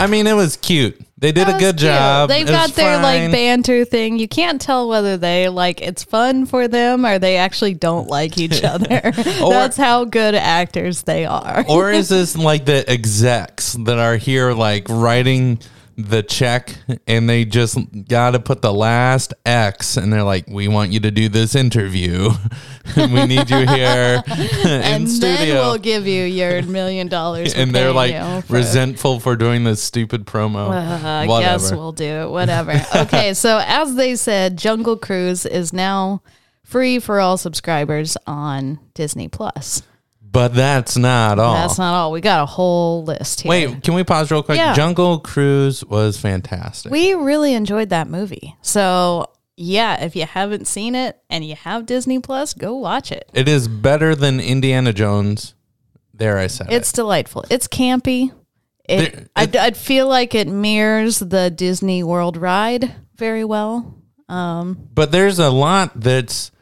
I 0.00 0.06
mean, 0.06 0.26
it 0.26 0.34
was 0.34 0.56
cute. 0.56 1.00
They 1.18 1.32
did 1.32 1.46
That 1.48 1.56
a 1.56 1.58
good 1.58 1.76
cute. 1.76 1.90
job. 1.90 2.28
They've 2.30 2.46
It 2.48 2.50
got 2.50 2.70
their 2.70 2.96
like 3.02 3.30
banter 3.30 3.84
thing. 3.84 4.18
You 4.18 4.26
can't 4.26 4.58
tell 4.60 4.88
whether 4.88 5.18
they 5.18 5.48
like 5.50 5.82
it's 5.82 6.02
fun 6.02 6.46
for 6.46 6.66
them 6.66 7.04
or 7.04 7.18
they 7.18 7.36
actually 7.36 7.74
don't 7.74 8.08
like 8.08 8.38
each 8.38 8.64
other. 8.64 8.86
That's 9.14 9.76
how 9.76 10.04
good 10.06 10.34
actors 10.34 11.02
they 11.02 11.26
are. 11.26 11.64
or 11.68 11.90
is 11.92 12.08
this 12.08 12.36
like 12.36 12.64
the 12.64 12.88
execs 12.90 13.74
that 13.84 13.98
are 13.98 14.16
here, 14.16 14.52
like 14.54 14.86
writing 14.88 15.60
the 16.08 16.22
check, 16.22 16.74
and 17.06 17.28
they 17.28 17.44
just 17.44 17.78
got 18.08 18.32
to 18.32 18.40
put 18.40 18.62
the 18.62 18.72
last 18.72 19.34
X, 19.44 19.96
and 19.96 20.12
they're 20.12 20.22
like, 20.22 20.46
"We 20.48 20.68
want 20.68 20.92
you 20.92 21.00
to 21.00 21.10
do 21.10 21.28
this 21.28 21.54
interview. 21.54 22.30
we 22.96 23.26
need 23.26 23.50
you 23.50 23.66
here 23.66 24.22
in 24.28 24.68
and 24.68 25.08
studio." 25.10 25.36
then 25.36 25.54
we'll 25.56 25.78
give 25.78 26.06
you 26.06 26.24
your 26.24 26.62
million 26.62 27.08
dollars. 27.08 27.54
and 27.56 27.74
they're 27.74 27.92
like 27.92 28.44
for- 28.44 28.54
resentful 28.54 29.20
for 29.20 29.36
doing 29.36 29.64
this 29.64 29.82
stupid 29.82 30.26
promo. 30.26 30.70
Uh, 30.70 31.06
I 31.06 31.26
Whatever. 31.26 31.58
guess 31.58 31.72
we'll 31.72 31.92
do 31.92 32.04
it. 32.04 32.30
Whatever. 32.30 32.80
okay, 32.94 33.34
so 33.34 33.60
as 33.64 33.94
they 33.94 34.16
said, 34.16 34.56
Jungle 34.56 34.96
Cruise 34.96 35.46
is 35.46 35.72
now 35.72 36.22
free 36.64 36.98
for 36.98 37.20
all 37.20 37.36
subscribers 37.36 38.16
on 38.26 38.78
Disney 38.94 39.28
Plus. 39.28 39.82
But 40.30 40.54
that's 40.54 40.96
not 40.96 41.38
all. 41.38 41.54
That's 41.54 41.78
not 41.78 41.94
all. 41.94 42.12
We 42.12 42.20
got 42.20 42.42
a 42.42 42.46
whole 42.46 43.04
list 43.04 43.40
here. 43.40 43.50
Wait, 43.50 43.82
can 43.82 43.94
we 43.94 44.04
pause 44.04 44.30
real 44.30 44.42
quick? 44.42 44.58
Yeah. 44.58 44.74
Jungle 44.74 45.18
Cruise 45.18 45.84
was 45.84 46.18
fantastic. 46.18 46.92
We 46.92 47.14
really 47.14 47.54
enjoyed 47.54 47.88
that 47.90 48.08
movie. 48.08 48.54
So, 48.62 49.26
yeah, 49.56 50.04
if 50.04 50.14
you 50.16 50.26
haven't 50.26 50.66
seen 50.66 50.94
it 50.94 51.18
and 51.28 51.44
you 51.44 51.54
have 51.56 51.84
Disney 51.86 52.18
Plus, 52.20 52.54
go 52.54 52.74
watch 52.76 53.10
it. 53.12 53.28
it 53.34 53.48
is 53.48 53.66
better 53.68 54.14
than 54.14 54.38
Indiana 54.40 54.92
Jones. 54.92 55.54
There, 56.14 56.38
I 56.38 56.48
said 56.48 56.68
It's 56.70 56.92
it. 56.92 56.96
delightful. 56.96 57.44
It's 57.50 57.66
campy. 57.66 58.30
It, 58.88 59.12
There- 59.14 59.26
I'd, 59.34 59.56
I'd 59.56 59.76
feel 59.76 60.06
like 60.06 60.34
it 60.34 60.48
mirrors 60.48 61.18
the 61.18 61.50
Disney 61.50 62.02
World 62.04 62.36
ride 62.36 62.94
very 63.16 63.44
well. 63.44 63.96
Um, 64.28 64.88
but 64.94 65.10
there's 65.10 65.40
a 65.40 65.50
lot 65.50 65.98
that's 66.00 66.52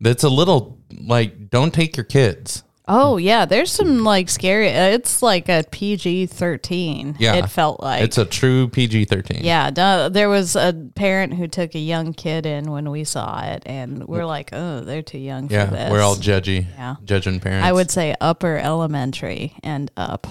that's 0.00 0.24
a 0.24 0.28
little 0.28 0.80
like 1.00 1.48
don't 1.48 1.72
take 1.72 1.96
your 1.96 2.04
kids. 2.04 2.63
Oh 2.86 3.16
yeah, 3.16 3.46
there's 3.46 3.72
some 3.72 4.04
like 4.04 4.28
scary. 4.28 4.68
uh, 4.68 4.88
It's 4.88 5.22
like 5.22 5.48
a 5.48 5.64
PG 5.70 6.26
thirteen. 6.26 7.16
Yeah, 7.18 7.36
it 7.36 7.46
felt 7.46 7.80
like 7.80 8.02
it's 8.02 8.18
a 8.18 8.26
true 8.26 8.68
PG 8.68 9.06
thirteen. 9.06 9.40
yeah. 9.42 9.70
duh, 9.70 10.10
there 10.10 10.28
was 10.28 10.54
a 10.54 10.74
parent 10.94 11.32
who 11.34 11.48
took 11.48 11.74
a 11.74 11.78
young 11.78 12.12
kid 12.12 12.44
in 12.44 12.70
when 12.70 12.90
we 12.90 13.04
saw 13.04 13.42
it, 13.42 13.62
and 13.64 14.06
we're 14.06 14.26
like, 14.26 14.50
oh, 14.52 14.80
they're 14.80 15.00
too 15.02 15.18
young 15.18 15.48
for 15.48 15.54
yeah. 15.54 15.64
this. 15.66 15.90
We're 15.90 16.02
all 16.02 16.16
judgy, 16.16 16.66
Yeah. 16.76 16.96
judging 17.04 17.40
parents. 17.40 17.66
I 17.66 17.72
would 17.72 17.90
say 17.90 18.14
upper 18.20 18.58
elementary 18.58 19.54
and 19.62 19.90
up 19.96 20.26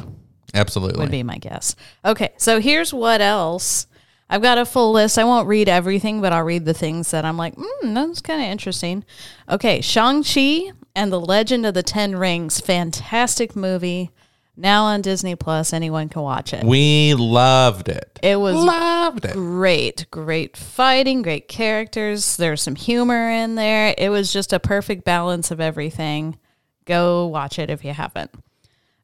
absolutely. 0.53 0.99
would 0.99 1.09
be 1.11 1.23
my 1.23 1.39
guess. 1.39 1.75
Okay, 2.05 2.33
so 2.37 2.59
here's 2.59 2.93
what 2.93 3.19
else. 3.19 3.87
I've 4.29 4.41
got 4.43 4.57
a 4.59 4.65
full 4.65 4.91
list. 4.93 5.17
I 5.17 5.23
won't 5.25 5.47
read 5.47 5.69
everything, 5.69 6.21
but 6.21 6.33
I'll 6.33 6.43
read 6.43 6.65
the 6.65 6.73
things 6.73 7.11
that 7.11 7.25
I'm 7.25 7.37
like, 7.37 7.55
hmm, 7.57 7.93
that's 7.93 8.21
kind 8.21 8.41
of 8.41 8.47
interesting. 8.47 9.03
Okay, 9.49 9.81
Shang-Chi 9.81 10.71
and 10.95 11.11
the 11.11 11.19
Legend 11.19 11.65
of 11.65 11.73
the 11.73 11.83
Ten 11.83 12.15
Rings, 12.15 12.59
fantastic 12.59 13.55
movie. 13.55 14.11
Now 14.55 14.83
on 14.83 15.01
Disney 15.01 15.35
Plus, 15.35 15.73
anyone 15.73 16.09
can 16.09 16.21
watch 16.21 16.53
it. 16.53 16.63
We 16.63 17.15
loved 17.15 17.89
it. 17.89 18.19
It 18.21 18.39
was 18.39 18.55
loved 18.55 19.25
it. 19.25 19.33
great, 19.33 20.05
great 20.11 20.55
fighting, 20.55 21.23
great 21.23 21.47
characters. 21.47 22.37
There's 22.37 22.61
some 22.61 22.75
humor 22.75 23.31
in 23.31 23.55
there. 23.55 23.95
It 23.97 24.09
was 24.09 24.31
just 24.31 24.53
a 24.53 24.59
perfect 24.59 25.05
balance 25.05 25.49
of 25.49 25.59
everything. 25.59 26.37
Go 26.85 27.25
watch 27.27 27.57
it 27.57 27.71
if 27.71 27.83
you 27.83 27.93
haven't. 27.93 28.29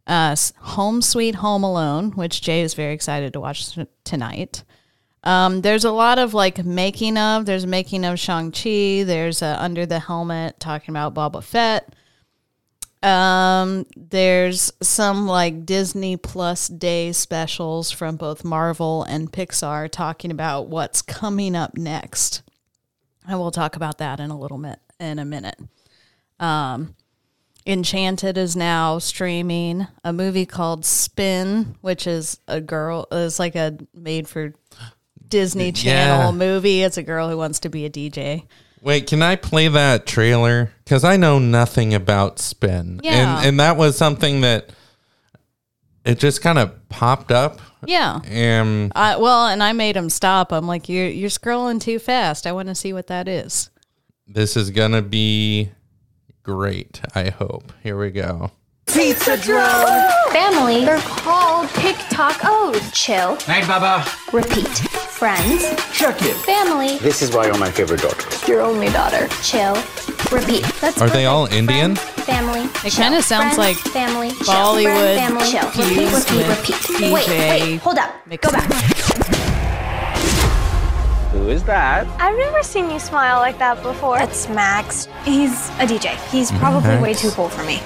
Uh, 0.06 0.36
Home 0.60 1.02
Sweet 1.02 1.36
Home 1.36 1.64
Alone, 1.64 2.12
which 2.12 2.42
Jay 2.42 2.62
is 2.62 2.76
very 2.76 2.94
excited 2.94 3.34
to 3.34 3.40
watch 3.40 3.74
t- 3.74 3.88
tonight. 4.04 4.64
Um, 5.24 5.62
there's 5.62 5.84
a 5.84 5.92
lot 5.92 6.20
of 6.20 6.34
like 6.34 6.64
making 6.64 7.18
of. 7.18 7.46
There's 7.46 7.66
making 7.66 8.06
of 8.06 8.20
Shang 8.20 8.52
Chi. 8.52 9.04
There's 9.04 9.42
uh, 9.42 9.58
Under 9.60 9.86
the 9.86 10.00
Helmet 10.00 10.60
talking 10.60 10.94
about 10.94 11.14
Boba 11.14 11.44
Fett. 11.44 11.94
Um, 13.02 13.86
there's 13.96 14.72
some 14.82 15.26
like 15.28 15.66
Disney 15.66 16.18
Plus 16.18 16.68
Day 16.68 17.12
specials 17.12 17.92
from 17.92 18.18
both 18.18 18.44
Marvel 18.44 19.04
and 19.04 19.32
Pixar 19.32 19.90
talking 19.90 20.32
about 20.32 20.68
what's 20.68 21.02
coming 21.02 21.56
up 21.56 21.78
next. 21.78 22.42
And 23.28 23.40
we'll 23.40 23.52
talk 23.52 23.76
about 23.76 24.00
that 24.00 24.20
in 24.20 24.32
a 24.32 24.40
little 24.40 24.58
bit 24.58 24.80
in 25.00 25.20
a 25.20 25.26
minute. 25.26 25.60
Um, 26.40 26.96
Enchanted 27.66 28.38
is 28.38 28.56
now 28.56 28.98
streaming 28.98 29.86
a 30.04 30.12
movie 30.12 30.46
called 30.46 30.86
Spin, 30.86 31.76
which 31.82 32.08
is 32.08 32.40
a 32.48 32.60
girl 32.60 33.08
is 33.12 33.38
like 33.38 33.56
a 33.56 33.78
made 33.94 34.28
for 34.28 34.54
Disney 35.30 35.72
Channel 35.72 36.32
Yeah. 36.32 36.38
movie. 36.38 36.84
It's 36.84 36.98
a 36.98 37.04
girl 37.04 37.30
who 37.30 37.38
wants 37.38 37.60
to 37.62 37.70
be 37.70 37.86
a 37.86 37.90
DJ. 37.90 38.46
Wait, 38.82 39.08
can 39.08 39.22
I 39.22 39.36
play 39.36 39.68
that 39.68 40.06
trailer? 40.06 40.72
Because 40.84 41.04
I 41.04 41.18
know 41.18 41.38
nothing 41.40 41.94
about 41.94 42.40
Spin. 42.40 43.00
Yeah. 43.04 43.38
And, 43.40 43.48
and 43.48 43.60
that 43.60 43.76
was 43.78 43.98
something 43.98 44.42
that 44.42 44.70
it 46.06 46.18
just 46.18 46.42
kind 46.42 46.58
of 46.58 46.88
popped 46.90 47.32
up. 47.32 47.60
Yeah. 47.86 48.20
And 48.26 48.92
I, 48.96 49.18
well, 49.18 49.48
and 49.48 49.62
I 49.62 49.74
made 49.74 49.96
him 49.98 50.10
stop. 50.10 50.52
I'm 50.52 50.66
like, 50.68 50.88
you're 50.90 51.08
you're 51.08 51.30
scrolling 51.30 51.80
too 51.82 52.00
fast. 52.00 52.48
I 52.48 52.52
want 52.54 52.68
to 52.70 52.76
see 52.76 52.94
what 52.94 53.08
that 53.08 53.28
is. 53.28 53.70
this 54.28 54.56
is 54.58 54.70
going 54.70 54.92
to 54.92 55.02
be 55.02 55.72
great, 56.44 57.02
I 57.16 57.30
hope. 57.30 57.72
Here 57.84 57.98
we 58.00 58.12
go. 58.12 58.52
Family. 58.90 60.84
They're 60.84 60.98
called 61.00 61.68
TikTokos. 61.70 62.92
Chill. 62.92 63.38
Night, 63.48 63.68
Baba. 63.68 64.04
Repeat. 64.34 64.68
Friends. 64.68 65.62
Check 65.94 66.18
it. 66.24 66.36
Family. 66.38 66.98
This 66.98 67.22
is 67.22 67.32
why 67.32 67.46
you're 67.46 67.58
my 67.60 67.70
favorite 67.70 68.02
daughter. 68.02 68.52
Your 68.52 68.62
only 68.62 68.90
daughter. 68.90 69.28
Chill. 69.44 69.76
Repeat. 70.32 70.64
That's 70.82 71.00
Are 71.02 71.10
they 71.10 71.28
all 71.28 71.46
Indian? 71.46 71.96
Friend, 71.98 72.26
family. 72.26 72.62
It 72.84 72.94
kinda 72.94 73.22
sounds 73.22 73.56
Friend, 73.56 73.58
like 73.58 73.78
family. 73.78 74.32
Bollywood 74.32 75.18
Friend, 75.18 75.40
family. 75.40 75.52
Chill. 75.52 75.68
Repeat. 75.68 76.48
Repeat. 76.50 76.90
Repeat. 76.90 77.14
Wait. 77.14 77.26
DJ 77.26 77.50
Wait. 77.50 77.82
Hold 77.82 77.98
up. 78.00 78.12
Go 78.42 78.52
back. 78.52 78.72
Who 81.32 81.50
is 81.50 81.64
that? 81.66 82.08
I've 82.20 82.38
never 82.38 82.64
seen 82.64 82.90
you 82.90 83.00
smile 83.00 83.40
like 83.40 83.60
that 83.60 83.84
before. 83.84 84.20
It's 84.20 84.50
Max. 84.50 85.08
He's 85.24 85.70
a 85.78 85.86
DJ. 85.86 86.16
He's 86.32 86.50
mm-hmm. 86.50 86.60
probably 86.60 86.98
way 86.98 87.14
too 87.14 87.30
cool 87.32 87.50
for 87.50 87.64
me. 87.64 87.80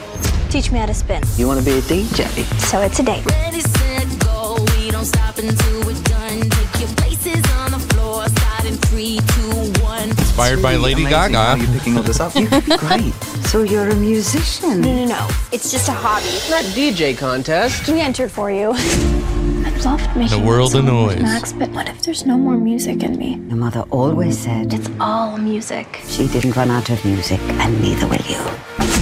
Teach 0.54 0.72
me 0.72 0.78
how 0.78 0.86
to 0.86 0.94
spin. 0.94 1.24
You 1.36 1.48
want 1.48 1.60
to 1.60 1.66
be 1.66 1.72
a 1.80 1.82
DJ? 1.82 2.28
So 2.70 2.80
it's 2.82 3.00
a 3.00 3.04
date. 3.04 3.26
Ready, 3.26 3.60
set, 3.62 4.06
go. 4.20 4.56
We 4.78 4.92
don't 4.92 5.04
stop 5.06 5.36
until 5.40 5.80
we're 5.84 6.00
done. 6.04 6.42
Take 6.48 6.80
your 6.80 6.90
places 6.96 7.42
on 7.58 7.72
the 7.72 7.80
floor. 7.80 8.28
Starting 8.28 8.76
three, 8.86 9.18
two, 9.34 9.82
one. 9.82 10.10
Inspired 10.10 10.62
by 10.62 10.76
Lady 10.76 11.06
Amazing. 11.06 11.34
How 11.34 11.56
Gaga. 11.56 11.62
you 11.64 11.68
picking 11.80 11.98
all 11.98 12.04
this 12.04 12.20
up? 12.20 12.36
You 12.36 12.46
could 12.46 12.66
be 12.66 12.78
great. 12.86 13.14
So 13.50 13.64
you're 13.64 13.90
a 13.90 13.96
musician? 13.96 14.82
No, 14.82 14.94
no, 14.96 15.06
no. 15.06 15.28
It's 15.52 15.72
just 15.72 15.90
a 15.90 15.92
hobby. 15.92 16.30
Not 16.52 16.64
DJ 16.76 17.18
contest. 17.18 17.90
We 17.90 18.00
entered 18.00 18.32
for 18.32 18.52
you. 18.52 18.74
I'd 18.76 19.82
love 19.84 20.02
making 20.16 20.40
The 20.40 20.46
world 20.48 20.74
that 20.74 20.80
of 20.80 20.86
song 20.86 21.08
with 21.08 21.16
noise. 21.16 21.24
Max, 21.24 21.52
but 21.52 21.70
what 21.72 21.90
if 21.90 22.04
there's 22.04 22.28
no 22.28 22.38
more 22.38 22.58
music 22.58 23.02
in 23.02 23.18
me? 23.18 23.42
Your 23.48 23.58
mother 23.58 23.86
always 23.90 24.38
said 24.38 24.72
It's 24.72 24.90
all 25.00 25.36
music. 25.40 26.00
she 26.06 26.28
didn't 26.28 26.56
run 26.56 26.70
out 26.70 26.92
of 26.92 27.04
music, 27.04 27.40
and 27.42 27.82
neither 27.82 28.06
will 28.06 28.22
you. 28.30 28.93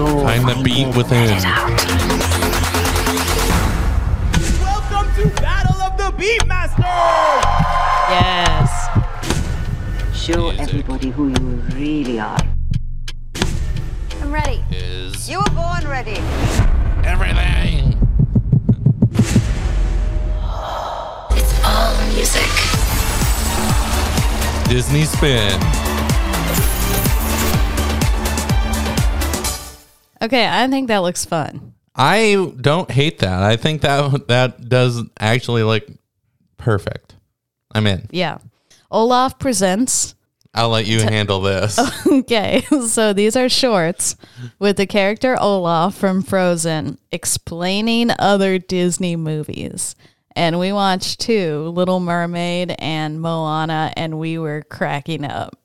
Go 0.00 0.20
Find 0.20 0.48
the 0.48 0.54
beat 0.64 0.96
within. 0.96 1.26
let 1.28 1.38
it 1.40 1.44
out. 1.44 1.68
Welcome 4.62 5.14
to 5.14 5.28
Battle 5.42 5.78
of 5.82 5.98
the 5.98 6.10
Beatmasters! 6.16 7.42
Yes. 8.08 8.88
Show 10.18 10.48
everybody 10.52 11.10
who 11.10 11.28
you 11.28 11.62
really 11.74 12.18
are. 12.18 12.38
I'm 14.22 14.32
ready. 14.32 14.64
Is 14.70 15.28
You 15.28 15.40
were 15.40 15.50
born 15.54 15.86
ready. 15.86 16.16
everything. 17.04 17.98
It's 21.36 21.52
all 21.62 21.94
music. 22.14 22.48
Disney 24.66 25.04
Spin. 25.04 25.60
Okay, 30.22 30.46
I 30.46 30.68
think 30.68 30.88
that 30.88 30.98
looks 30.98 31.24
fun. 31.24 31.74
I 31.94 32.52
don't 32.60 32.90
hate 32.90 33.18
that. 33.20 33.42
I 33.42 33.56
think 33.56 33.82
that 33.82 34.28
that 34.28 34.68
does 34.68 35.02
actually 35.18 35.62
look 35.62 35.84
perfect. 36.56 37.16
I'm 37.74 37.86
in. 37.86 38.06
Yeah. 38.10 38.38
Olaf 38.90 39.38
presents. 39.38 40.14
I'll 40.54 40.70
let 40.70 40.86
you 40.86 41.00
handle 41.02 41.40
this. 41.40 41.78
Okay, 42.06 42.62
so 42.86 43.12
these 43.12 43.36
are 43.36 43.48
shorts 43.48 44.16
with 44.58 44.76
the 44.76 44.86
character 44.86 45.36
Olaf 45.40 45.94
from 45.94 46.22
Frozen 46.22 46.98
explaining 47.12 48.10
other 48.18 48.58
Disney 48.58 49.16
movies. 49.16 49.94
And 50.36 50.58
we 50.58 50.72
watched 50.72 51.20
two, 51.20 51.68
Little 51.68 52.00
Mermaid 52.00 52.74
and 52.78 53.20
Moana, 53.20 53.92
and 53.96 54.18
we 54.18 54.38
were 54.38 54.62
cracking 54.62 55.24
up. 55.24 55.56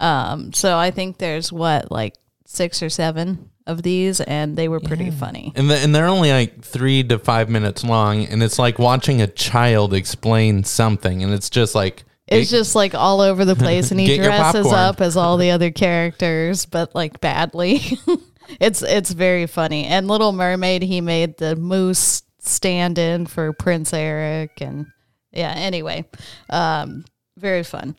Um, 0.00 0.54
so 0.54 0.78
I 0.78 0.90
think 0.90 1.18
there's 1.18 1.52
what, 1.52 1.92
like 1.92 2.14
six 2.46 2.82
or 2.82 2.88
seven 2.88 3.50
of 3.70 3.82
these, 3.82 4.20
and 4.20 4.56
they 4.56 4.68
were 4.68 4.80
pretty 4.80 5.10
funny. 5.10 5.52
And, 5.54 5.70
the, 5.70 5.76
and 5.76 5.94
they're 5.94 6.06
only 6.06 6.30
like 6.32 6.62
three 6.62 7.02
to 7.04 7.18
five 7.18 7.48
minutes 7.48 7.84
long, 7.84 8.24
and 8.26 8.42
it's 8.42 8.58
like 8.58 8.78
watching 8.78 9.22
a 9.22 9.26
child 9.26 9.94
explain 9.94 10.64
something, 10.64 11.22
and 11.22 11.32
it's 11.32 11.48
just 11.48 11.74
like 11.74 12.04
It's 12.26 12.50
just 12.50 12.74
like 12.74 12.94
all 12.94 13.20
over 13.20 13.44
the 13.44 13.56
place, 13.56 13.90
and 13.90 14.00
he 14.00 14.16
dresses 14.18 14.66
up 14.66 15.00
as 15.00 15.16
all 15.16 15.36
the 15.36 15.50
other 15.52 15.70
characters, 15.70 16.66
but 16.66 16.94
like 16.94 17.20
badly. 17.20 17.80
it's 18.60 18.82
it's 18.82 19.12
very 19.12 19.46
funny. 19.46 19.84
And 19.84 20.08
Little 20.08 20.32
Mermaid, 20.32 20.82
he 20.82 21.00
made 21.00 21.38
the 21.38 21.56
moose 21.56 22.22
stand 22.40 22.98
in 22.98 23.26
for 23.26 23.52
Prince 23.52 23.92
Eric, 23.92 24.60
and 24.60 24.86
yeah. 25.30 25.52
Anyway, 25.56 26.04
um, 26.48 27.04
very 27.36 27.62
fun. 27.62 27.96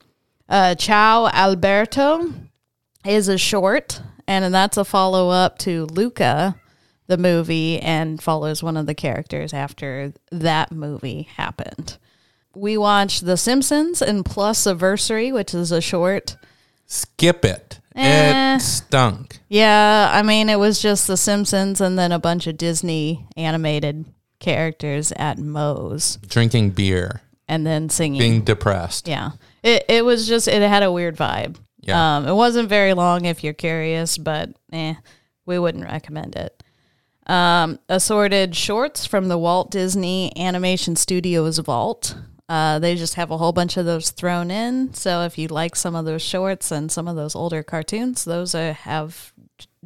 Uh, 0.49 0.75
Ciao 0.75 1.27
Alberto 1.27 2.33
is 3.05 3.27
a 3.29 3.37
short, 3.37 4.01
and 4.31 4.53
that's 4.53 4.77
a 4.77 4.85
follow 4.85 5.29
up 5.29 5.57
to 5.59 5.85
Luca, 5.85 6.55
the 7.07 7.17
movie, 7.17 7.79
and 7.79 8.21
follows 8.21 8.63
one 8.63 8.77
of 8.77 8.85
the 8.85 8.95
characters 8.95 9.53
after 9.53 10.13
that 10.31 10.71
movie 10.71 11.23
happened. 11.35 11.97
We 12.55 12.77
watched 12.77 13.25
The 13.25 13.37
Simpsons 13.37 14.01
and 14.01 14.25
Plus 14.25 14.65
Anniversary, 14.65 15.31
which 15.31 15.53
is 15.53 15.71
a 15.71 15.81
short. 15.81 16.37
skip 16.85 17.45
it. 17.45 17.79
Eh. 17.95 18.55
It 18.55 18.59
stunk. 18.61 19.39
Yeah, 19.49 20.09
I 20.13 20.21
mean, 20.21 20.49
it 20.49 20.59
was 20.59 20.81
just 20.81 21.07
The 21.07 21.17
Simpsons 21.17 21.81
and 21.81 21.97
then 21.99 22.11
a 22.11 22.19
bunch 22.19 22.47
of 22.47 22.57
Disney 22.57 23.25
animated 23.37 24.05
characters 24.39 25.11
at 25.17 25.37
Moe's 25.37 26.17
Drinking 26.27 26.71
beer, 26.71 27.21
and 27.47 27.65
then 27.65 27.89
singing. 27.89 28.19
being 28.19 28.41
depressed. 28.41 29.07
Yeah. 29.07 29.31
It 29.63 29.85
it 29.87 30.03
was 30.03 30.27
just 30.27 30.47
it 30.47 30.61
had 30.61 30.83
a 30.83 30.91
weird 30.91 31.15
vibe. 31.15 31.57
Yeah. 31.81 32.17
Um 32.17 32.27
it 32.27 32.33
wasn't 32.33 32.69
very 32.69 32.93
long 32.93 33.25
if 33.25 33.43
you're 33.43 33.53
curious, 33.53 34.17
but 34.17 34.49
eh, 34.71 34.95
we 35.45 35.59
wouldn't 35.59 35.85
recommend 35.85 36.35
it. 36.35 36.63
Um 37.27 37.79
assorted 37.89 38.55
shorts 38.55 39.05
from 39.05 39.27
the 39.27 39.37
Walt 39.37 39.71
Disney 39.71 40.31
Animation 40.37 40.95
Studios 40.95 41.57
vault. 41.59 42.15
Uh, 42.51 42.79
they 42.79 42.95
just 42.95 43.13
have 43.13 43.31
a 43.31 43.37
whole 43.37 43.53
bunch 43.53 43.77
of 43.77 43.85
those 43.85 44.09
thrown 44.11 44.51
in. 44.51 44.93
So 44.93 45.21
if 45.21 45.37
you 45.37 45.47
like 45.47 45.73
some 45.73 45.95
of 45.95 46.03
those 46.03 46.21
shorts 46.21 46.69
and 46.69 46.91
some 46.91 47.07
of 47.07 47.15
those 47.15 47.33
older 47.33 47.63
cartoons, 47.63 48.25
those 48.25 48.53
are, 48.53 48.73
have 48.73 49.31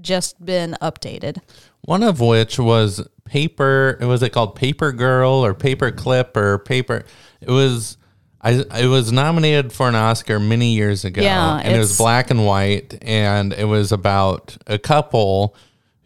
just 0.01 0.43
been 0.43 0.75
updated. 0.81 1.37
One 1.81 2.01
of 2.01 2.19
which 2.19 2.57
was 2.57 3.07
paper. 3.23 3.99
Was 4.01 4.23
it 4.23 4.31
called 4.31 4.55
Paper 4.55 4.91
Girl 4.91 5.45
or 5.45 5.53
Paper 5.53 5.91
Clip 5.91 6.35
or 6.35 6.57
Paper? 6.57 7.05
It 7.39 7.51
was. 7.51 7.97
I, 8.45 8.63
it 8.79 8.85
was 8.85 9.11
nominated 9.11 9.73
for 9.73 9.89
an 9.89 9.95
Oscar 9.95 10.39
many 10.39 10.75
years 10.75 11.03
ago, 11.03 11.19
Yeah, 11.23 11.57
and 11.57 11.75
it 11.75 11.79
was 11.79 11.97
black 11.97 12.29
and 12.29 12.45
white, 12.45 12.95
and 13.01 13.51
it 13.51 13.65
was 13.65 13.91
about 13.91 14.55
a 14.67 14.77
couple 14.77 15.55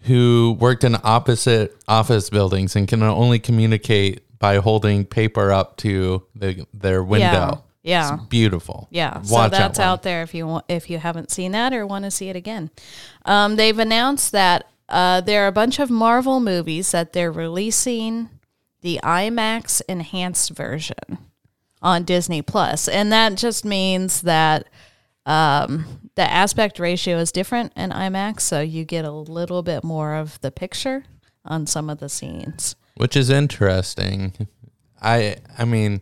who 0.03 0.55
worked 0.57 0.85
in 0.85 0.95
opposite 1.03 1.75
office 1.85 2.29
buildings 2.29 2.77
and 2.77 2.87
can 2.87 3.03
only 3.03 3.39
communicate 3.39 4.21
by 4.39 4.55
holding 4.55 5.03
paper 5.03 5.51
up 5.51 5.75
to 5.77 6.23
the, 6.33 6.65
their 6.73 7.03
window. 7.03 7.65
Yeah. 7.83 8.13
It's 8.13 8.23
beautiful. 8.27 8.87
Yeah, 8.89 9.21
so 9.21 9.49
that's 9.49 9.77
that 9.77 9.83
out 9.83 10.03
there 10.03 10.21
if 10.21 10.33
you 10.33 10.47
want, 10.47 10.63
if 10.69 10.89
you 10.89 10.97
haven't 10.97 11.31
seen 11.31 11.51
that 11.51 11.73
or 11.73 11.85
want 11.85 12.05
to 12.05 12.11
see 12.11 12.29
it 12.29 12.37
again. 12.37 12.71
Um, 13.25 13.57
they've 13.57 13.77
announced 13.77 14.31
that 14.31 14.69
uh, 14.87 15.19
there 15.19 15.43
are 15.43 15.47
a 15.47 15.51
bunch 15.51 15.77
of 15.79 15.89
Marvel 15.89 16.39
movies 16.39 16.91
that 16.91 17.11
they're 17.11 17.33
releasing 17.33 18.29
the 18.79 19.01
IMAX 19.03 19.81
enhanced 19.89 20.51
version 20.51 21.28
on 21.81 22.03
Disney 22.03 22.41
Plus, 22.41 22.87
and 22.87 23.11
that 23.11 23.35
just 23.35 23.63
means 23.65 24.21
that 24.21 24.67
um, 25.25 25.85
the 26.15 26.29
aspect 26.29 26.79
ratio 26.79 27.17
is 27.17 27.31
different 27.31 27.71
in 27.75 27.91
IMAX, 27.91 28.41
so 28.41 28.61
you 28.61 28.83
get 28.83 29.05
a 29.05 29.11
little 29.11 29.61
bit 29.63 29.83
more 29.83 30.15
of 30.15 30.39
the 30.41 30.51
picture 30.51 31.05
on 31.45 31.67
some 31.67 31.89
of 31.89 31.99
the 31.99 32.09
scenes. 32.09 32.75
which 32.95 33.15
is 33.15 33.29
interesting. 33.29 34.47
I 35.01 35.37
I 35.57 35.65
mean, 35.65 36.01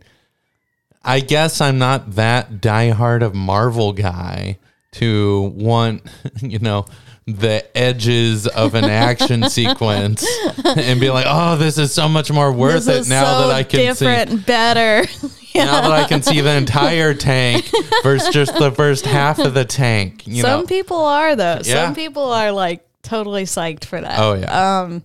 I 1.04 1.20
guess 1.20 1.62
I'm 1.62 1.78
not 1.78 2.16
that 2.16 2.54
diehard 2.54 3.22
of 3.22 3.36
Marvel 3.36 3.94
guy 3.94 4.58
to 5.00 5.54
want, 5.56 6.04
you 6.42 6.60
know, 6.60 6.86
the 7.28 7.66
edges 7.78 8.48
of 8.48 8.74
an 8.74 8.86
action 8.86 9.50
sequence 9.50 10.26
and 10.64 11.00
be 11.00 11.10
like, 11.10 11.26
"Oh, 11.28 11.58
this 11.58 11.78
is 11.78 11.94
so 11.94 12.08
much 12.08 12.32
more 12.32 12.52
worth 12.52 12.86
this 12.86 13.08
it 13.08 13.10
now 13.10 13.42
so 13.42 13.48
that 13.48 13.56
I 13.56 13.64
can 13.64 13.80
different, 13.82 14.30
see 14.30 14.38
better. 14.38 15.06
now 15.56 15.82
that 15.82 15.92
I 15.92 16.06
can 16.08 16.22
see 16.22 16.40
the 16.40 16.56
entire 16.56 17.14
tank 17.14 17.66
versus 18.02 18.34
just 18.34 18.58
the 18.58 18.72
first 18.72 19.06
half 19.06 19.40
of 19.40 19.54
the 19.54 19.66
tank." 19.66 20.26
You 20.26 20.42
Some 20.42 20.62
know, 20.62 20.68
people 20.68 21.02
are 21.02 21.36
though. 21.36 21.60
Yeah. 21.64 21.86
Some 21.86 21.96
people 21.96 22.32
are 22.32 22.52
like 22.52 22.88
totally 23.04 23.44
psyched 23.44 23.84
for 23.84 24.00
that. 24.00 24.20
Oh, 24.20 24.34
yeah. 24.34 24.80
Um 24.82 25.04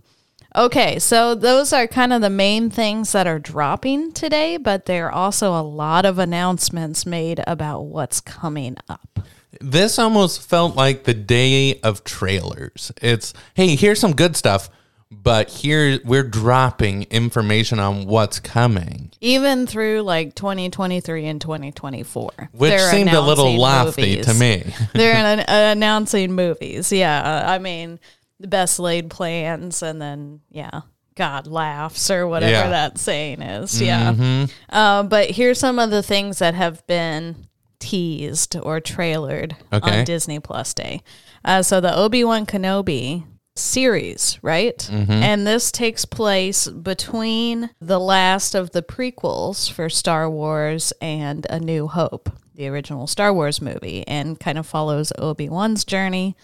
okay, 0.55 0.99
so 1.01 1.35
those 1.35 1.73
are 1.73 1.89
kind 1.89 2.13
of 2.13 2.21
the 2.21 2.31
main 2.31 2.71
things 2.71 3.13
that 3.13 3.27
are 3.27 3.41
dropping 3.41 4.13
today, 4.13 4.59
but 4.59 4.87
there 4.87 5.07
are 5.09 5.13
also 5.13 5.59
a 5.59 5.63
lot 5.63 6.05
of 6.05 6.19
announcements 6.19 7.05
made 7.05 7.43
about 7.49 7.83
what's 7.83 8.21
coming 8.21 8.77
up. 8.89 9.21
This 9.61 9.99
almost 9.99 10.43
felt 10.49 10.77
like 10.77 11.05
the 11.05 11.15
day 11.15 11.79
of 11.81 12.05
trailers. 12.05 12.93
It's 13.03 13.35
hey, 13.55 13.77
here's 13.77 14.01
some 14.01 14.13
good 14.15 14.37
stuff, 14.37 14.71
but 15.11 15.49
here 15.51 16.01
we're 16.05 16.23
dropping 16.23 17.03
information 17.05 17.79
on 17.79 18.07
what's 18.07 18.41
coming, 18.41 19.11
Even 19.21 19.67
through 19.67 20.01
like 20.03 20.35
2023 20.35 21.27
and 21.27 21.41
2024. 21.41 22.31
which 22.53 22.81
seemed 22.81 23.11
a 23.11 23.21
little 23.21 23.55
lofty 23.57 24.17
movies. 24.17 24.27
to 24.27 24.35
me. 24.35 24.73
they're 24.95 25.15
an, 25.15 25.41
uh, 25.49 25.73
announcing 25.73 26.33
movies. 26.33 26.91
Yeah, 26.93 27.45
I 27.47 27.59
mean, 27.59 28.01
the 28.41 28.49
best 28.49 28.79
laid 28.79 29.11
plans, 29.11 29.83
and 29.83 30.01
then 30.01 30.41
yeah, 30.51 30.81
God 31.15 31.47
laughs 31.47 32.11
or 32.11 32.27
whatever 32.27 32.51
Yeah. 32.53 32.71
that 32.71 32.97
saying 32.99 33.43
is. 33.43 33.81
Yeah. 33.83 34.15
Mhm. 34.15 34.51
Uh, 34.71 35.03
but 35.03 35.31
here's 35.31 35.59
some 35.61 35.79
of 35.79 35.91
the 35.91 36.03
things 36.03 36.39
that 36.39 36.55
have 36.55 36.87
been 36.87 37.47
teased 37.83 38.57
or 38.63 38.81
trailered 38.81 39.55
Okay. 39.73 39.99
on 39.99 40.05
Disney 40.05 40.39
Plus 40.39 40.73
Day. 40.73 41.03
Uh, 41.45 41.63
so 41.63 41.81
the 41.81 41.95
Obi 41.95 42.23
Wan 42.25 42.47
Kenobi 42.47 43.25
series, 43.57 44.39
right? 44.41 44.79
Mhm. 44.91 45.11
And 45.11 45.47
this 45.47 45.71
takes 45.73 46.05
place 46.05 46.69
between 46.69 47.71
the 47.81 47.99
last 48.01 48.55
of 48.55 48.71
the 48.71 48.83
prequels 48.83 49.69
for 49.71 49.91
Star 49.91 50.31
Wars 50.31 50.93
and 51.03 51.47
A 51.51 51.59
New 51.59 51.89
Hope, 51.89 52.31
the 52.55 52.69
original 52.69 53.07
Star 53.07 53.33
Wars 53.35 53.61
movie, 53.61 54.07
and 54.07 54.39
kind 54.41 54.57
of 54.57 54.67
follows 54.67 55.13
Obi 55.19 55.49
Wan's 55.49 55.85
journey. 55.85 56.35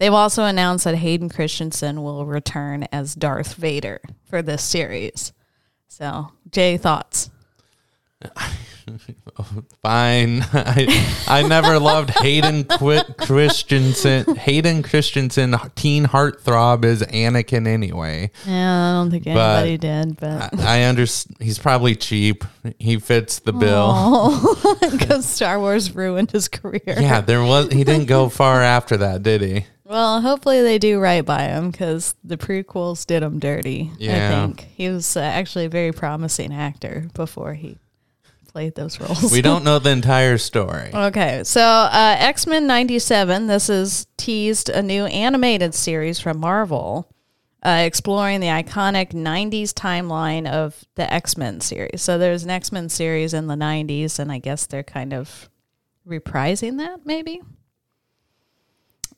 They've 0.00 0.12
also 0.12 0.44
announced 0.44 0.84
that 0.84 0.96
Hayden 0.96 1.28
Christensen 1.28 2.02
will 2.02 2.26
return 2.26 2.86
as 2.90 3.14
Darth 3.14 3.54
Vader 3.54 4.00
for 4.24 4.42
this 4.42 4.62
series. 4.62 5.32
So, 5.88 6.32
Jay, 6.50 6.76
thoughts? 6.76 7.30
Fine. 9.82 10.42
I, 10.52 11.24
I 11.28 11.42
never 11.46 11.78
loved 11.78 12.10
Hayden 12.10 12.64
Qu- 12.64 13.02
Christensen. 13.18 14.36
Hayden 14.36 14.82
Christensen, 14.82 15.56
teen 15.74 16.06
heartthrob, 16.06 16.84
is 16.84 17.02
Anakin 17.02 17.66
anyway. 17.66 18.30
Yeah, 18.46 18.90
I 18.90 18.92
don't 18.94 19.10
think 19.10 19.24
But 19.24 19.66
anybody 19.66 19.78
did, 19.78 20.16
but 20.18 20.58
I 20.60 20.84
understand. 20.84 21.36
He's 21.40 21.58
probably 21.58 21.96
cheap. 21.96 22.44
He 22.78 22.98
fits 22.98 23.40
the 23.40 23.52
bill. 23.52 24.56
because 24.92 25.26
Star 25.26 25.58
Wars 25.58 25.94
ruined 25.94 26.30
his 26.30 26.48
career. 26.48 26.80
Yeah, 26.86 27.20
there 27.20 27.42
was. 27.42 27.72
He 27.72 27.84
didn't 27.84 28.06
go 28.06 28.28
far 28.28 28.62
after 28.62 28.96
that, 28.98 29.22
did 29.22 29.42
he? 29.42 29.66
Well, 29.84 30.20
hopefully 30.20 30.62
they 30.62 30.78
do 30.78 30.98
right 30.98 31.24
by 31.24 31.44
him 31.44 31.70
because 31.70 32.16
the 32.24 32.36
prequels 32.36 33.06
did 33.06 33.22
him 33.22 33.38
dirty. 33.38 33.92
Yeah. 33.98 34.26
I 34.26 34.46
think 34.46 34.66
he 34.74 34.88
was 34.88 35.16
uh, 35.16 35.20
actually 35.20 35.66
a 35.66 35.68
very 35.68 35.92
promising 35.92 36.52
actor 36.52 37.08
before 37.14 37.54
he 37.54 37.78
played 38.56 38.74
those 38.74 38.98
roles. 39.00 39.30
We 39.30 39.42
don't 39.42 39.64
know 39.64 39.78
the 39.78 39.90
entire 39.90 40.38
story. 40.38 40.90
Okay, 40.94 41.42
so 41.44 41.60
uh, 41.60 42.16
X 42.18 42.46
Men 42.46 42.66
'97. 42.66 43.48
This 43.48 43.68
is 43.68 44.06
teased 44.16 44.70
a 44.70 44.82
new 44.82 45.04
animated 45.04 45.74
series 45.74 46.18
from 46.18 46.38
Marvel, 46.38 47.06
uh, 47.62 47.82
exploring 47.84 48.40
the 48.40 48.46
iconic 48.46 49.12
'90s 49.12 49.74
timeline 49.74 50.50
of 50.50 50.86
the 50.94 51.12
X 51.12 51.36
Men 51.36 51.60
series. 51.60 52.00
So 52.00 52.16
there's 52.16 52.44
an 52.44 52.50
X 52.50 52.72
Men 52.72 52.88
series 52.88 53.34
in 53.34 53.46
the 53.46 53.56
'90s, 53.56 54.18
and 54.18 54.32
I 54.32 54.38
guess 54.38 54.64
they're 54.64 54.82
kind 54.82 55.12
of 55.12 55.50
reprising 56.08 56.78
that, 56.78 57.04
maybe. 57.04 57.42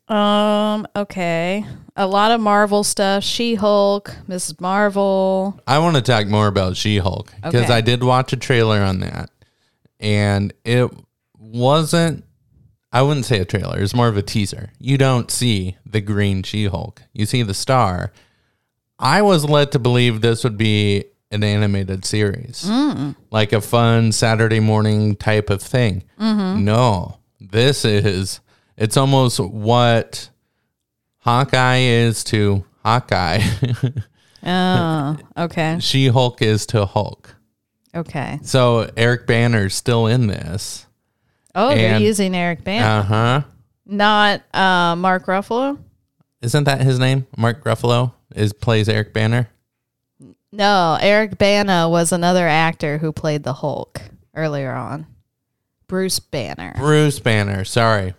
Um. 0.08 0.86
Okay. 0.96 1.64
A 1.96 2.06
lot 2.06 2.30
of 2.30 2.40
Marvel 2.40 2.84
stuff. 2.84 3.24
She 3.24 3.56
Hulk, 3.56 4.14
Mrs. 4.28 4.60
Marvel. 4.60 5.60
I 5.66 5.78
want 5.80 5.96
to 5.96 6.02
talk 6.02 6.26
more 6.28 6.46
about 6.46 6.76
She 6.76 6.98
Hulk 6.98 7.32
because 7.42 7.64
Okay. 7.64 7.72
I 7.74 7.80
did 7.80 8.02
watch 8.04 8.32
a 8.32 8.36
trailer 8.36 8.80
on 8.80 9.00
that, 9.00 9.30
and 10.00 10.52
it 10.64 10.90
wasn't. 11.38 12.24
I 12.92 13.02
wouldn't 13.02 13.26
say 13.26 13.38
a 13.38 13.44
trailer. 13.44 13.78
It's 13.80 13.94
more 13.94 14.08
of 14.08 14.16
a 14.16 14.22
teaser. 14.22 14.70
You 14.78 14.96
don't 14.96 15.30
see 15.30 15.76
the 15.84 16.00
green 16.00 16.42
She 16.42 16.66
Hulk. 16.66 17.02
You 17.12 17.26
see 17.26 17.42
the 17.42 17.52
star. 17.52 18.12
I 18.98 19.20
was 19.22 19.44
led 19.44 19.72
to 19.72 19.78
believe 19.78 20.20
this 20.22 20.42
would 20.42 20.56
be 20.56 21.04
an 21.30 21.44
animated 21.44 22.04
series, 22.06 22.64
Mm. 22.64 23.14
like 23.30 23.52
a 23.52 23.60
fun 23.60 24.12
Saturday 24.12 24.60
morning 24.60 25.14
type 25.16 25.50
of 25.50 25.60
thing. 25.60 26.02
Mhm. 26.18 26.62
No, 26.62 27.18
this 27.40 27.84
is. 27.84 28.40
It's 28.78 28.96
almost 28.96 29.40
what 29.40 30.30
Hawkeye 31.18 31.80
is 31.80 32.24
to 32.24 32.64
Hawkeye. 32.84 33.40
Oh. 34.40 35.16
Okay. 35.36 35.78
She 35.80 36.06
Hulk 36.06 36.42
is 36.42 36.64
to 36.66 36.86
Hulk. 36.86 37.34
Okay. 37.94 38.38
So 38.42 38.88
Eric 38.96 39.26
Banner's 39.26 39.74
still 39.74 40.06
in 40.06 40.28
this. 40.28 40.86
Oh, 41.54 41.74
they're 41.74 41.98
using 41.98 42.36
Eric 42.36 42.62
Banner. 42.62 42.86
Uh 42.86 43.02
huh. 43.02 43.42
Not 43.84 44.54
uh, 44.54 44.94
Mark 44.96 45.26
Ruffalo. 45.26 45.78
Isn't 46.40 46.64
that 46.64 46.82
his 46.82 46.98
name? 46.98 47.26
Mark 47.36 47.64
Ruffalo 47.64 48.12
is 48.34 48.52
plays 48.52 48.88
Eric 48.88 49.12
Banner. 49.12 49.48
No, 50.52 50.96
Eric 51.00 51.36
Bana 51.36 51.88
was 51.88 52.12
another 52.12 52.46
actor 52.46 52.98
who 52.98 53.12
played 53.12 53.42
the 53.42 53.54
Hulk 53.54 54.00
earlier 54.34 54.72
on. 54.72 55.06
Bruce 55.88 56.20
Banner. 56.20 56.74
Bruce 56.76 57.18
Banner. 57.18 57.64
Sorry. 57.64 58.14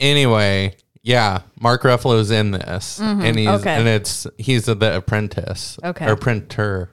Anyway, 0.00 0.76
yeah, 1.02 1.42
Mark 1.60 1.82
Ruffalo's 1.82 2.30
in 2.30 2.52
this, 2.52 2.98
Mhm, 3.00 3.24
and 3.24 3.38
he's 3.38 3.48
okay. 3.48 3.74
and 3.74 3.88
it's 3.88 4.26
he's 4.38 4.66
the 4.66 4.96
apprentice. 4.96 5.78
Okay. 5.84 6.06
Or 6.08 6.16
printer. 6.16 6.90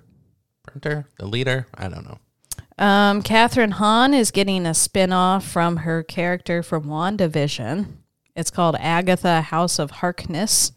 Printer, 0.63 1.07
the 1.17 1.25
leader. 1.25 1.65
I 1.75 1.88
don't 1.88 2.05
know. 2.05 2.17
Um, 2.77 3.23
Kathryn 3.23 3.71
Hahn 3.71 4.13
is 4.13 4.31
getting 4.31 4.65
a 4.65 4.73
spin 4.73 5.12
off 5.12 5.45
from 5.45 5.77
her 5.77 6.03
character 6.03 6.62
from 6.63 6.85
WandaVision. 6.85 7.88
It's 8.35 8.51
called 8.51 8.75
Agatha 8.79 9.41
House 9.41 9.79
of 9.79 9.91
Harkness. 9.91 10.71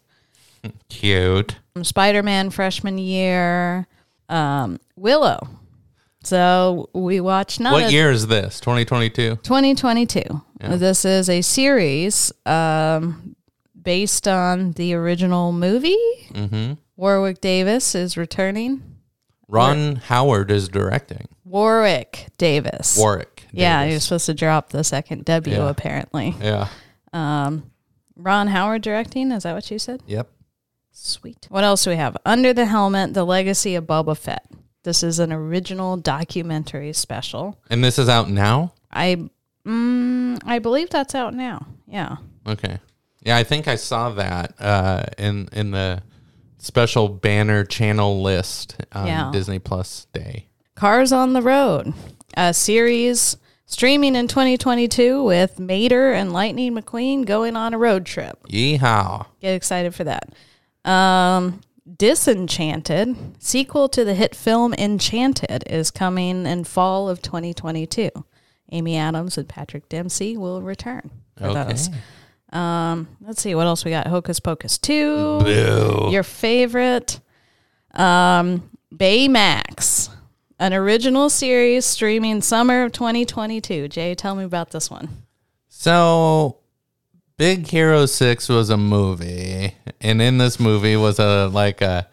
Cute. 0.89 1.57
Spider 1.83 2.23
Man 2.23 2.51
freshman 2.51 2.99
year. 2.99 3.87
Um, 4.29 4.79
Willow. 4.97 5.49
So 6.25 6.89
we 6.95 7.21
watched 7.21 7.61
what 7.61 7.91
year 7.93 8.11
is 8.11 8.27
this? 8.29 8.61
2022. 8.61 9.37
2022. 9.43 10.23
Yeah. 10.63 10.77
This 10.77 11.05
is 11.05 11.29
a 11.29 11.43
series 11.43 12.33
um, 12.47 13.37
based 13.81 14.29
on 14.29 14.73
the 14.73 14.95
original 14.95 15.53
movie. 15.53 15.97
Mm-hmm. 16.33 16.75
Warwick 16.97 17.41
Davis 17.41 17.95
is 17.95 18.17
returning. 18.17 18.83
Ron 19.49 19.97
Howard 19.97 20.51
is 20.51 20.69
directing. 20.69 21.29
Warwick 21.45 22.29
Davis. 22.39 22.97
Warwick. 22.97 23.47
Yeah, 23.53 23.81
Davis. 23.83 23.93
you're 23.93 24.01
supposed 24.01 24.27
to 24.27 24.35
drop 24.35 24.71
the 24.71 24.85
second 24.85 25.25
W 25.27 25.57
Yeah. 25.57 25.69
apparently. 25.69 26.35
Yeah. 26.41 26.69
Um, 27.13 27.71
Ron 28.17 28.47
Howard 28.49 28.83
directing. 28.83 29.31
Is 29.33 29.43
that 29.43 29.55
what 29.55 29.71
you 29.71 29.79
said? 29.79 30.03
Yep. 30.07 30.29
Sweet. 30.93 31.47
What 31.51 31.65
else 31.65 31.85
do 31.85 31.91
we 31.91 31.97
have? 31.97 32.17
Under 32.25 32.53
the 32.55 32.67
Helmet: 32.67 33.15
The 33.15 33.25
Legacy 33.25 33.75
of 33.75 33.85
Boba 33.85 34.17
Fett. 34.17 34.47
This 34.85 35.03
is 35.03 35.19
an 35.19 35.33
original 35.33 35.97
documentary 35.97 36.93
special. 36.93 37.59
And 37.71 37.83
this 37.85 37.99
is 37.99 38.09
out 38.09 38.29
now. 38.31 38.73
I, 38.91 39.29
mm, 39.67 40.39
I 40.45 40.59
believe 40.59 40.91
that's 40.91 41.15
out 41.15 41.35
now. 41.35 41.67
Yeah. 41.87 42.17
Okay. 42.47 42.79
Yeah, 43.25 43.37
I 43.37 43.45
think 43.45 43.69
I 43.69 43.77
saw 43.77 44.11
that 44.11 44.55
uh, 44.61 45.05
in 45.19 45.49
in 45.53 45.71
the 45.71 46.03
special 46.59 47.09
banner 47.09 47.65
channel 47.65 48.23
list 48.23 48.77
on 48.93 49.07
Yeah. 49.07 49.31
Disney 49.33 49.59
Plus 49.59 50.07
Day. 50.13 50.47
Cars 50.75 51.13
on 51.13 51.33
the 51.33 51.43
Road, 51.43 51.93
a 52.37 52.53
series 52.55 53.37
streaming 53.67 54.17
in 54.17 54.27
2022 54.29 55.23
with 55.23 55.59
Mater 55.61 56.13
and 56.13 56.33
Lightning 56.33 56.75
McQueen 56.75 57.25
going 57.25 57.57
on 57.57 57.75
a 57.75 57.79
road 57.79 58.07
trip. 58.07 58.43
Yeehaw! 58.49 59.27
Get 59.41 59.55
excited 59.55 59.95
for 59.95 60.05
that. 60.05 60.33
Um, 60.85 61.61
Disenchanted, 61.99 63.17
sequel 63.43 63.89
to 63.91 64.05
the 64.05 64.15
hit 64.15 64.35
film 64.35 64.73
Enchanted, 64.75 65.65
is 65.69 65.91
coming 65.91 66.47
in 66.47 66.65
fall 66.65 67.09
of 67.09 67.21
2022. 67.23 68.11
Amy 68.73 68.97
Adams 68.97 69.39
and 69.39 69.49
Patrick 69.49 69.89
Dempsey 69.89 70.37
will 70.37 70.63
return 70.63 71.11
for 71.37 71.47
Okay. 71.49 71.63
those. 71.65 71.91
Um, 72.53 73.07
let's 73.21 73.41
see 73.41 73.55
what 73.55 73.67
else 73.67 73.85
we 73.85 73.91
got. 73.93 74.07
Hocus 74.09 74.41
Pocus 74.41 74.77
2. 74.79 75.41
Boo. 75.41 76.09
Your 76.11 76.23
favorite. 76.23 77.21
Um, 77.95 78.69
Baymax, 78.95 80.09
an 80.59 80.73
original 80.75 81.31
series 81.31 81.85
streaming 81.87 82.41
summer 82.43 82.83
of 82.85 82.93
2022. 82.93 83.89
Jay, 83.89 84.15
tell 84.15 84.35
me 84.35 84.45
about 84.45 84.71
this 84.71 84.91
one. 84.91 85.09
So 85.69 86.59
Big 87.37 87.67
Hero 87.69 88.07
6 88.07 88.49
was 88.49 88.71
a 88.71 88.77
movie. 88.77 89.75
And 90.01 90.21
in 90.21 90.39
this 90.39 90.59
movie 90.61 90.97
was 90.97 91.19
a 91.19 91.49
like 91.49 91.81
a 91.81 92.09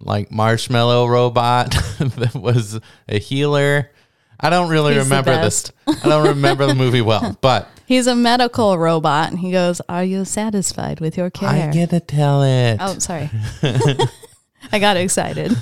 like 0.00 0.30
marshmallow 0.30 1.06
robot 1.06 1.70
that 1.98 2.34
was 2.34 2.78
a 3.08 3.18
healer. 3.18 3.90
I 4.40 4.50
don't 4.50 4.68
really 4.68 4.94
He's 4.94 5.08
the 5.08 5.16
remember 5.16 5.42
this. 5.42 5.72
I 5.86 6.08
don't 6.08 6.26
remember 6.28 6.66
the 6.66 6.74
movie 6.74 7.00
well, 7.00 7.36
but 7.40 7.68
He's 7.86 8.08
a 8.08 8.16
medical 8.16 8.76
robot, 8.76 9.30
and 9.30 9.38
he 9.38 9.52
goes, 9.52 9.80
"Are 9.88 10.02
you 10.04 10.24
satisfied 10.24 10.98
with 10.98 11.16
your 11.16 11.30
care?" 11.30 11.48
I 11.48 11.70
get 11.70 11.90
to 11.90 12.00
tell 12.00 12.42
it. 12.42 12.78
Oh, 12.80 12.98
sorry. 12.98 13.30
I 14.72 14.80
got 14.80 14.96
excited. 14.96 15.56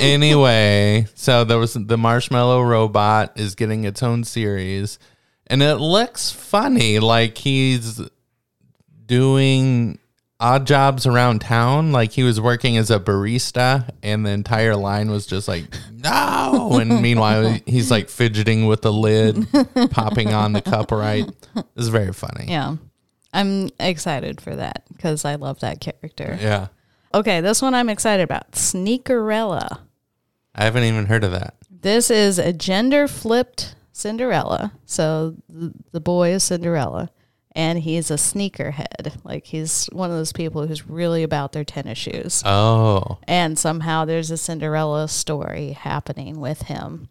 anyway, 0.00 1.06
so 1.14 1.44
there 1.44 1.58
was 1.58 1.74
the 1.74 1.98
marshmallow 1.98 2.62
robot 2.62 3.32
is 3.38 3.54
getting 3.54 3.84
its 3.84 4.02
own 4.02 4.24
series, 4.24 4.98
and 5.46 5.62
it 5.62 5.76
looks 5.76 6.30
funny. 6.30 6.98
Like 6.98 7.36
he's 7.36 8.00
doing 9.04 9.98
odd 10.40 10.66
jobs 10.66 11.06
around 11.06 11.40
town. 11.42 11.92
Like 11.92 12.12
he 12.12 12.22
was 12.22 12.40
working 12.40 12.76
as 12.76 12.90
a 12.90 12.98
barista, 12.98 13.90
and 14.02 14.24
the 14.26 14.30
entire 14.30 14.74
line 14.74 15.10
was 15.10 15.26
just 15.26 15.46
like 15.46 15.64
no. 15.92 16.70
And 16.80 17.02
meanwhile, 17.02 17.58
he's 17.66 17.90
like 17.90 18.08
fidgeting 18.08 18.66
with 18.66 18.82
the 18.82 18.92
lid, 18.92 19.46
popping 19.90 20.32
on 20.32 20.52
the 20.52 20.62
cup 20.62 20.90
right. 20.90 21.28
It's 21.76 21.88
very 21.88 22.12
funny. 22.12 22.46
yeah, 22.48 22.76
I'm 23.32 23.68
excited 23.78 24.40
for 24.40 24.56
that 24.56 24.84
because 24.88 25.24
I 25.24 25.34
love 25.36 25.60
that 25.60 25.80
character. 25.80 26.38
Yeah. 26.40 26.68
Okay, 27.12 27.40
this 27.40 27.60
one 27.60 27.74
I'm 27.74 27.88
excited 27.88 28.22
about. 28.22 28.52
Sneakerella. 28.52 29.80
I 30.54 30.64
haven't 30.64 30.84
even 30.84 31.06
heard 31.06 31.24
of 31.24 31.32
that. 31.32 31.54
This 31.70 32.10
is 32.10 32.38
a 32.38 32.52
gender 32.52 33.08
flipped 33.08 33.74
Cinderella. 33.92 34.72
So 34.86 35.34
the, 35.48 35.72
the 35.92 36.00
boy 36.00 36.30
is 36.30 36.44
Cinderella, 36.44 37.10
and 37.52 37.78
he's 37.78 38.10
a 38.10 38.14
sneakerhead. 38.14 39.16
Like 39.24 39.46
he's 39.46 39.86
one 39.92 40.10
of 40.10 40.16
those 40.16 40.32
people 40.32 40.66
who's 40.66 40.88
really 40.88 41.22
about 41.22 41.52
their 41.52 41.64
tennis 41.64 41.98
shoes. 41.98 42.42
Oh, 42.44 43.18
And 43.24 43.58
somehow 43.58 44.04
there's 44.04 44.30
a 44.30 44.36
Cinderella 44.36 45.08
story 45.08 45.72
happening 45.72 46.40
with 46.40 46.62
him 46.62 47.08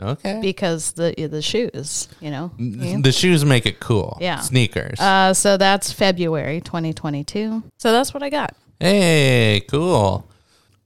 okay. 0.00 0.40
because 0.40 0.92
the 0.92 1.14
the 1.30 1.42
shoes, 1.42 2.08
you 2.20 2.30
know. 2.30 2.52
The 2.58 3.12
shoes 3.12 3.44
make 3.44 3.66
it 3.66 3.80
cool. 3.80 4.18
Yeah. 4.20 4.40
Sneakers. 4.40 4.98
Uh, 5.00 5.34
so 5.34 5.56
that's 5.56 5.92
February 5.92 6.60
2022. 6.60 7.62
So 7.78 7.92
that's 7.92 8.12
what 8.12 8.22
I 8.22 8.30
got. 8.30 8.54
Hey, 8.80 9.62
cool. 9.68 10.28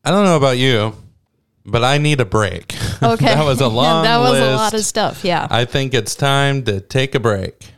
I 0.04 0.10
don't 0.10 0.24
know 0.24 0.36
about 0.36 0.58
you, 0.58 0.94
but 1.64 1.84
I 1.84 1.98
need 1.98 2.20
a 2.20 2.24
break. 2.24 2.74
Okay, 3.02 3.24
that 3.24 3.44
was 3.44 3.60
a 3.60 3.66
long 3.80 4.04
that 4.04 4.18
was 4.18 4.38
a 4.38 4.54
lot 4.54 4.74
of 4.74 4.84
stuff. 4.84 5.24
Yeah. 5.24 5.48
I 5.50 5.64
think 5.64 5.92
it's 5.92 6.14
time 6.14 6.62
to 6.66 6.80
take 6.80 7.16
a 7.16 7.18
break. 7.20 7.71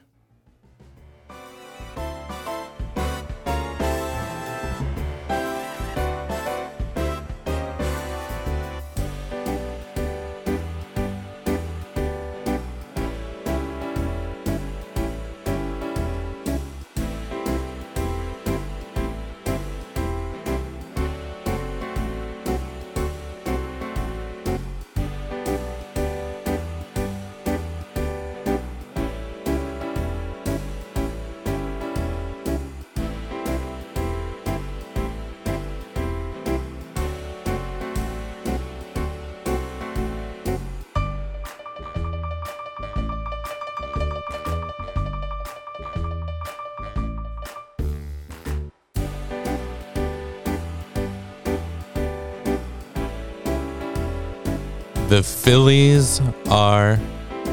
The 55.09 55.23
Phillies 55.23 56.21
are 56.49 56.99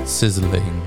sizzling. 0.06 0.82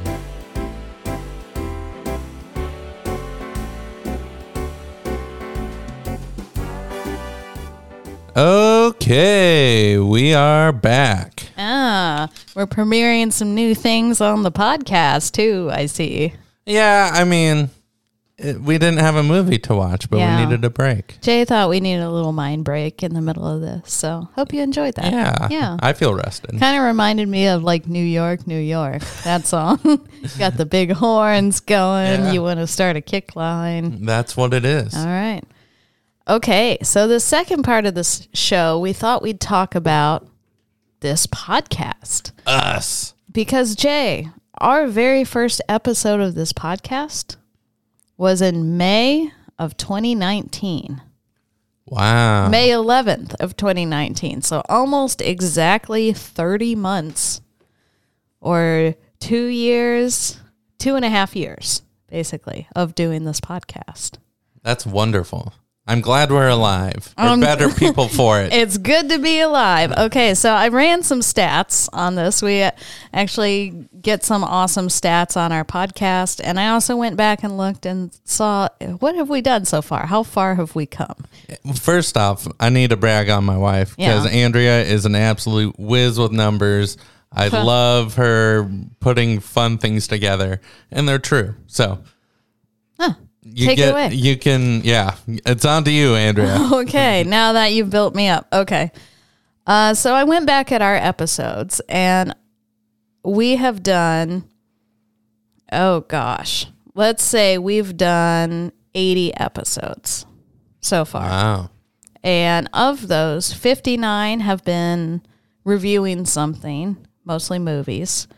Okay, 8.37 9.98
we 9.98 10.35
are 10.35 10.72
back. 10.72 11.44
Ah, 11.57 12.29
we're 12.57 12.66
premiering 12.66 13.31
some 13.31 13.55
new 13.55 13.74
things 13.74 14.20
on 14.20 14.42
the 14.42 14.50
podcast 14.50 15.33
too. 15.33 15.68
I 15.70 15.87
see. 15.87 16.33
Yeah, 16.66 17.11
I 17.12 17.24
mean, 17.24 17.70
it, 18.37 18.61
we 18.61 18.79
didn't 18.79 18.99
have 18.99 19.14
a 19.16 19.23
movie 19.23 19.59
to 19.59 19.75
watch, 19.75 20.11
but 20.11 20.18
Yeah. 20.18 20.38
we 20.38 20.44
needed 20.44 20.64
a 20.64 20.70
break. 20.70 21.18
Jay 21.20 21.44
thought 21.44 21.68
we 21.68 21.79
needed 21.81 22.03
a 22.03 22.11
little 22.11 22.33
mind 22.33 22.64
break 22.64 23.03
in 23.03 23.14
the 23.14 23.20
middle 23.20 23.47
of 23.47 23.61
this, 23.61 23.92
so 23.92 24.29
hope 24.35 24.53
you 24.53 24.61
enjoyed 24.61 24.94
that. 24.94 25.12
Yeah, 25.12 25.49
yeah. 25.51 25.77
I 25.81 25.92
feel 25.92 26.14
rested. 26.14 26.59
Kind 26.59 26.77
of 26.77 26.83
reminded 26.85 27.29
me 27.29 27.47
of 27.47 27.62
like 27.62 27.87
New 27.87 28.03
York, 28.05 28.47
New 28.47 28.59
York. 28.59 29.03
That 29.23 29.47
song. 29.47 29.79
Got 30.38 30.57
the 30.57 30.66
big 30.66 30.92
horns 30.92 31.61
going. 31.61 32.20
Yeah. 32.25 32.33
You 32.33 32.42
want 32.42 32.59
to 32.61 32.66
start 32.66 32.97
a 32.97 33.01
kick 33.01 33.37
line. 33.37 34.05
That's 34.05 34.37
what 34.37 34.53
it 34.53 34.64
is. 34.64 34.94
All 34.97 35.07
right. 35.07 35.42
Okay, 36.27 36.79
so 36.83 37.07
the 37.07 37.20
second 37.20 37.64
part 37.64 37.85
of 37.87 37.94
this 37.94 38.29
show, 38.33 38.79
we 38.81 38.92
thought 38.94 39.23
we'd 39.23 39.40
talk 39.40 39.75
about 39.75 40.27
this 41.01 41.27
podcast. 41.27 42.33
Us. 42.47 43.12
Because, 43.31 43.75
Jay, 43.75 44.29
our 44.59 44.87
very 44.87 45.23
first 45.25 45.61
episode 45.68 46.20
of 46.20 46.35
this 46.35 46.53
podcast 46.55 47.37
was 48.16 48.40
in 48.40 48.77
May 48.77 49.33
of 49.59 49.77
2019. 49.77 51.03
Wow. 51.87 52.48
May 52.48 52.70
11th 52.70 53.35
of 53.40 53.57
2019. 53.57 54.42
So 54.42 54.62
almost 54.68 55.20
exactly 55.20 56.12
30 56.12 56.74
months 56.74 57.40
or 58.40 58.94
two 59.20 59.46
years, 59.46 60.40
two 60.79 60.96
and 60.96 61.05
a 61.05 61.11
half 61.11 61.37
years, 61.37 61.83
basically, 62.09 62.68
of 62.74 62.94
doing 62.94 63.24
this 63.24 63.40
podcast. 63.40 64.18
That's 64.62 64.87
wonderful. 64.87 65.53
I'm 65.87 66.01
glad 66.01 66.31
we're 66.33 66.49
alive. 66.49 67.12
We're 67.18 67.25
Um, 67.29 67.40
better 67.40 67.68
people 67.75 68.09
for 68.09 68.40
it. 68.40 68.55
It's 68.55 68.79
good 68.79 69.11
to 69.11 69.18
be 69.18 69.40
alive. 69.40 69.92
Okay, 69.92 70.33
so 70.35 70.51
I 70.51 70.68
ran 70.68 71.03
some 71.03 71.20
stats 71.20 71.90
on 71.92 72.14
this. 72.14 72.40
We 72.40 72.66
actually 73.12 73.87
get 74.01 74.25
some 74.25 74.42
awesome 74.44 74.88
stats 74.88 75.37
on 75.37 75.53
our 75.53 75.64
podcast. 75.64 76.40
And 76.42 76.59
I 76.59 76.68
also 76.68 76.97
went 76.97 77.16
back 77.16 77.42
and 77.42 77.59
looked 77.59 77.85
and 77.85 78.16
saw 78.25 78.68
what 78.99 79.14
have 79.14 79.29
we 79.29 79.42
done 79.42 79.66
so 79.66 79.83
far? 79.83 80.07
How 80.07 80.23
far 80.23 80.55
have 80.55 80.75
we 80.75 80.87
come? 80.87 81.16
First 81.75 82.16
off, 82.16 82.49
I 82.59 82.70
need 82.70 82.88
to 82.90 82.97
brag 82.97 83.29
on 83.29 83.44
my 83.44 83.59
wife 83.59 83.94
because 83.97 84.25
Yeah. 84.25 84.31
Andrea 84.31 84.83
is 84.85 85.05
an 85.05 85.14
absolute 85.14 85.79
whiz 85.79 86.18
with 86.18 86.33
numbers. 86.33 86.97
I 87.37 87.49
love 87.49 88.14
her 88.14 88.70
putting 89.01 89.40
fun 89.40 89.77
things 89.79 90.07
together, 90.07 90.61
and 90.92 91.09
they're 91.09 91.18
true. 91.18 91.57
So, 91.66 91.99
you 93.44 93.66
Take 93.66 93.78
it 93.78 93.90
away. 93.90 94.09
you 94.12 94.37
can 94.37 94.80
yeah. 94.83 95.16
It's 95.26 95.64
on 95.64 95.85
to 95.85 95.90
you, 95.90 96.14
Andrea. 96.14 96.57
okay, 96.72 97.24
now 97.24 97.52
that 97.52 97.72
you've 97.72 97.90
built 97.90 98.14
me 98.14 98.28
up. 98.28 98.46
Okay. 98.52 98.90
Uh, 99.66 99.94
so 99.94 100.14
I 100.14 100.24
went 100.24 100.46
back 100.46 100.72
at 100.72 100.83
our 100.83 100.94
episodes 100.94 101.80
and 101.88 102.35
we 103.24 103.57
have 103.57 103.83
done, 103.83 104.44
oh 105.72 106.00
gosh, 106.00 106.66
let's 106.94 107.22
say 107.22 107.57
we've 107.57 107.96
done 107.96 108.72
80 108.94 109.35
episodes 109.37 110.26
so 110.80 111.04
far. 111.04 111.22
Wow. 111.22 111.70
And 112.22 112.68
of 112.72 113.09
those, 113.09 113.52
59 113.52 114.40
have 114.40 114.64
been 114.64 115.22
reviewing 115.64 116.24
something, 116.26 117.07
mostly 117.24 117.59
movies. 117.59 118.28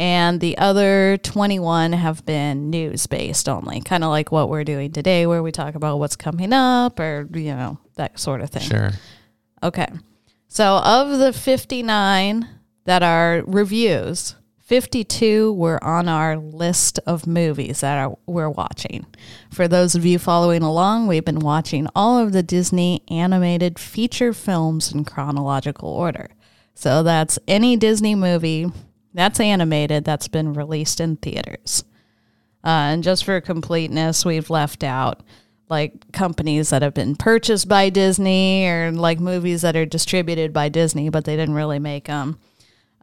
And 0.00 0.40
the 0.40 0.56
other 0.56 1.18
21 1.18 1.92
have 1.92 2.24
been 2.24 2.70
news 2.70 3.06
based 3.06 3.50
only, 3.50 3.82
kind 3.82 4.02
of 4.02 4.08
like 4.08 4.32
what 4.32 4.48
we're 4.48 4.64
doing 4.64 4.92
today, 4.92 5.26
where 5.26 5.42
we 5.42 5.52
talk 5.52 5.74
about 5.74 5.98
what's 5.98 6.16
coming 6.16 6.54
up 6.54 6.98
or, 6.98 7.28
you 7.34 7.54
know, 7.54 7.78
that 7.96 8.18
sort 8.18 8.40
of 8.40 8.48
thing. 8.48 8.62
Sure. 8.62 8.92
Okay. 9.62 9.88
So 10.48 10.78
of 10.78 11.18
the 11.18 11.34
59 11.34 12.48
that 12.86 13.02
are 13.02 13.42
reviews, 13.46 14.36
52 14.60 15.52
were 15.52 15.82
on 15.84 16.08
our 16.08 16.38
list 16.38 16.98
of 17.06 17.26
movies 17.26 17.80
that 17.80 17.98
are, 17.98 18.16
we're 18.24 18.48
watching. 18.48 19.04
For 19.50 19.68
those 19.68 19.94
of 19.94 20.06
you 20.06 20.18
following 20.18 20.62
along, 20.62 21.08
we've 21.08 21.26
been 21.26 21.40
watching 21.40 21.86
all 21.94 22.16
of 22.16 22.32
the 22.32 22.42
Disney 22.42 23.02
animated 23.08 23.78
feature 23.78 24.32
films 24.32 24.92
in 24.92 25.04
chronological 25.04 25.90
order. 25.90 26.30
So 26.72 27.02
that's 27.02 27.38
any 27.46 27.76
Disney 27.76 28.14
movie 28.14 28.72
that's 29.14 29.40
animated 29.40 30.04
that's 30.04 30.28
been 30.28 30.52
released 30.52 31.00
in 31.00 31.16
theaters. 31.16 31.84
Uh, 32.62 32.92
and 32.92 33.02
just 33.02 33.24
for 33.24 33.40
completeness, 33.40 34.24
we've 34.24 34.50
left 34.50 34.84
out 34.84 35.22
like 35.68 36.12
companies 36.12 36.70
that 36.70 36.82
have 36.82 36.94
been 36.94 37.14
purchased 37.16 37.68
by 37.68 37.88
Disney 37.88 38.66
or 38.66 38.90
like 38.90 39.20
movies 39.20 39.62
that 39.62 39.76
are 39.76 39.86
distributed 39.86 40.52
by 40.52 40.68
Disney, 40.68 41.08
but 41.08 41.24
they 41.24 41.36
didn't 41.36 41.54
really 41.54 41.78
make 41.78 42.06
them. 42.06 42.38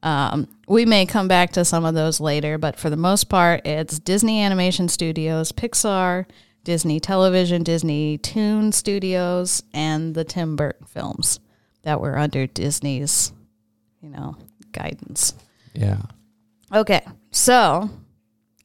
Um, 0.03 0.47
we 0.67 0.85
may 0.85 1.05
come 1.05 1.27
back 1.27 1.51
to 1.53 1.65
some 1.65 1.85
of 1.85 1.95
those 1.95 2.19
later, 2.19 2.57
but 2.57 2.77
for 2.77 2.89
the 2.89 2.97
most 2.97 3.25
part, 3.25 3.65
it's 3.65 3.97
Disney 3.99 4.41
Animation 4.41 4.89
Studios, 4.89 5.51
Pixar, 5.51 6.25
Disney 6.63 6.99
Television, 6.99 7.63
Disney 7.63 8.17
Toon 8.17 8.71
Studios, 8.73 9.63
and 9.73 10.13
the 10.13 10.25
Tim 10.25 10.55
Burton 10.55 10.85
films 10.85 11.39
that 11.83 12.01
were 12.01 12.17
under 12.17 12.45
Disney's, 12.45 13.31
you 14.01 14.09
know, 14.09 14.35
guidance. 14.73 15.33
Yeah. 15.77 16.01
Okay, 16.73 17.01
so 17.31 17.89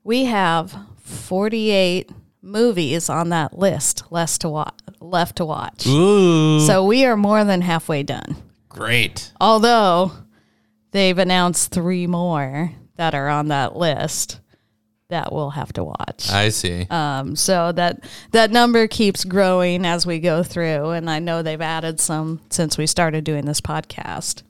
we 0.03 0.25
have 0.25 0.75
48 1.03 2.11
movies 2.41 3.09
on 3.09 3.29
that 3.29 3.57
list 3.59 4.05
left 4.11 4.41
to 4.41 4.49
watch. 4.49 4.75
Left 5.01 5.37
to 5.37 5.45
watch. 5.45 5.87
Ooh. 5.87 6.61
So 6.67 6.85
we 6.85 7.05
are 7.05 7.17
more 7.17 7.45
than 7.45 7.61
halfway 7.61 8.03
done. 8.03 8.37
great. 8.69 9.33
Although 9.41 10.13
they've 10.93 11.19
announced 11.19 11.71
three 11.73 12.07
more 12.07 12.73
that 12.97 13.15
are 13.15 13.29
on 13.29 13.49
that 13.49 13.77
list 13.77 14.41
that 15.09 15.31
we'll 15.33 15.51
have 15.51 15.73
to 15.75 15.85
watch. 15.85 16.31
I 16.31 16.49
see. 16.49 16.87
Um, 16.89 17.37
so 17.37 17.71
that 17.73 18.03
that 18.31 18.51
number 18.51 18.87
keeps 18.89 19.25
growing 19.25 19.85
as 19.85 20.07
we 20.07 20.19
go 20.21 20.43
through, 20.43 20.91
and 20.91 21.11
I 21.11 21.19
know 21.19 21.43
they've 21.43 21.61
added 21.61 22.01
some 22.01 22.41
since 22.51 22.79
we 22.79 22.87
started 22.87 23.23
doing 23.25 23.45
this 23.45 23.61
podcast. 23.61 24.43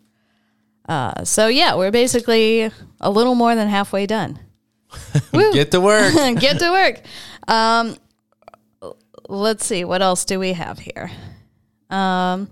Uh, 0.88 1.24
so 1.24 1.46
yeah, 1.46 1.74
we're 1.74 1.90
basically 1.90 2.70
a 3.00 3.10
little 3.10 3.34
more 3.34 3.54
than 3.54 3.68
halfway 3.68 4.06
done. 4.06 4.38
Get 5.32 5.70
to 5.70 5.80
work. 5.80 6.12
Get 6.40 6.58
to 6.58 6.70
work. 6.70 7.00
Um, 7.48 7.96
let's 9.28 9.64
see, 9.64 9.84
what 9.84 10.02
else 10.02 10.24
do 10.24 10.38
we 10.38 10.52
have 10.52 10.78
here? 10.78 11.10
Um, 11.90 12.50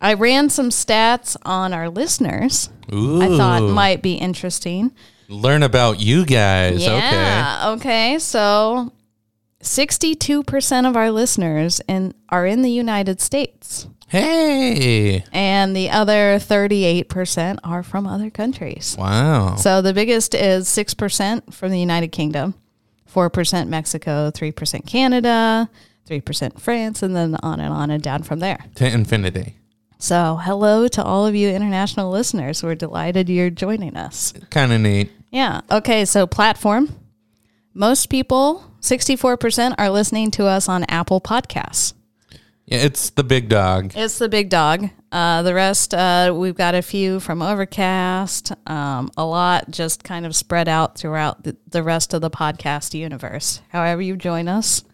I 0.00 0.14
ran 0.14 0.50
some 0.50 0.70
stats 0.70 1.36
on 1.44 1.72
our 1.72 1.88
listeners. 1.88 2.68
I 2.90 3.28
thought 3.36 3.62
might 3.62 4.02
be 4.02 4.14
interesting. 4.14 4.92
Learn 5.28 5.62
about 5.62 6.00
you 6.00 6.26
guys. 6.26 6.82
Okay. 6.82 6.88
Yeah. 6.88 7.74
Okay. 7.76 8.18
So, 8.18 8.92
sixty-two 9.62 10.42
percent 10.42 10.86
of 10.86 10.96
our 10.96 11.10
listeners 11.10 11.80
in 11.88 12.12
are 12.28 12.46
in 12.46 12.62
the 12.62 12.70
United 12.70 13.20
States, 13.20 13.86
Hey. 14.08 15.24
and 15.32 15.74
the 15.74 15.88
other 15.90 16.38
thirty-eight 16.38 17.08
percent 17.08 17.60
are 17.64 17.82
from 17.82 18.06
other 18.06 18.28
countries. 18.30 18.94
Wow. 18.98 19.56
So 19.56 19.80
the 19.80 19.94
biggest 19.94 20.34
is 20.34 20.68
six 20.68 20.92
percent 20.94 21.54
from 21.54 21.70
the 21.70 21.80
United 21.80 22.08
Kingdom, 22.08 22.54
four 23.06 23.30
percent 23.30 23.70
Mexico, 23.70 24.30
three 24.30 24.52
percent 24.52 24.86
Canada, 24.86 25.70
three 26.06 26.20
percent 26.20 26.60
France, 26.60 27.02
and 27.02 27.16
then 27.16 27.36
on 27.42 27.60
and 27.60 27.72
on 27.72 27.90
and 27.90 28.02
down 28.02 28.22
from 28.22 28.40
there. 28.40 28.58
to 28.76 28.86
infinity. 28.86 29.56
So 29.98 30.36
hello 30.42 30.88
to 30.88 31.02
all 31.04 31.26
of 31.26 31.36
you 31.36 31.48
international 31.48 32.10
listeners. 32.10 32.60
We're 32.62 32.74
delighted 32.74 33.28
you're 33.28 33.50
joining 33.50 33.96
us. 33.96 34.34
Kind 34.50 34.72
of 34.72 34.80
neat. 34.80 35.12
Yeah. 35.30 35.60
Okay. 35.70 36.04
So 36.04 36.26
platform. 36.26 36.92
Most 37.72 38.10
people, 38.10 38.64
sixty-four 38.82 39.38
percent, 39.38 39.76
are 39.78 39.88
listening 39.88 40.30
to 40.32 40.44
us 40.44 40.68
on 40.68 40.84
Apple 40.84 41.22
Podcasts. 41.22 41.94
Yeah, 42.66 42.78
it's 42.78 43.10
the 43.10 43.24
big 43.24 43.48
dog. 43.48 43.92
It's 43.96 44.18
the 44.18 44.28
big 44.28 44.48
dog. 44.48 44.88
Uh, 45.10 45.42
the 45.42 45.52
rest, 45.52 45.92
uh, 45.92 46.32
we've 46.34 46.54
got 46.54 46.74
a 46.74 46.80
few 46.80 47.18
from 47.20 47.42
Overcast, 47.42 48.52
um, 48.66 49.10
a 49.16 49.24
lot 49.24 49.70
just 49.70 50.04
kind 50.04 50.24
of 50.24 50.34
spread 50.34 50.68
out 50.68 50.96
throughout 50.96 51.42
the, 51.42 51.56
the 51.68 51.82
rest 51.82 52.14
of 52.14 52.20
the 52.20 52.30
podcast 52.30 52.94
universe. 52.94 53.60
However, 53.70 54.00
you 54.00 54.16
join 54.16 54.48
us, 54.48 54.84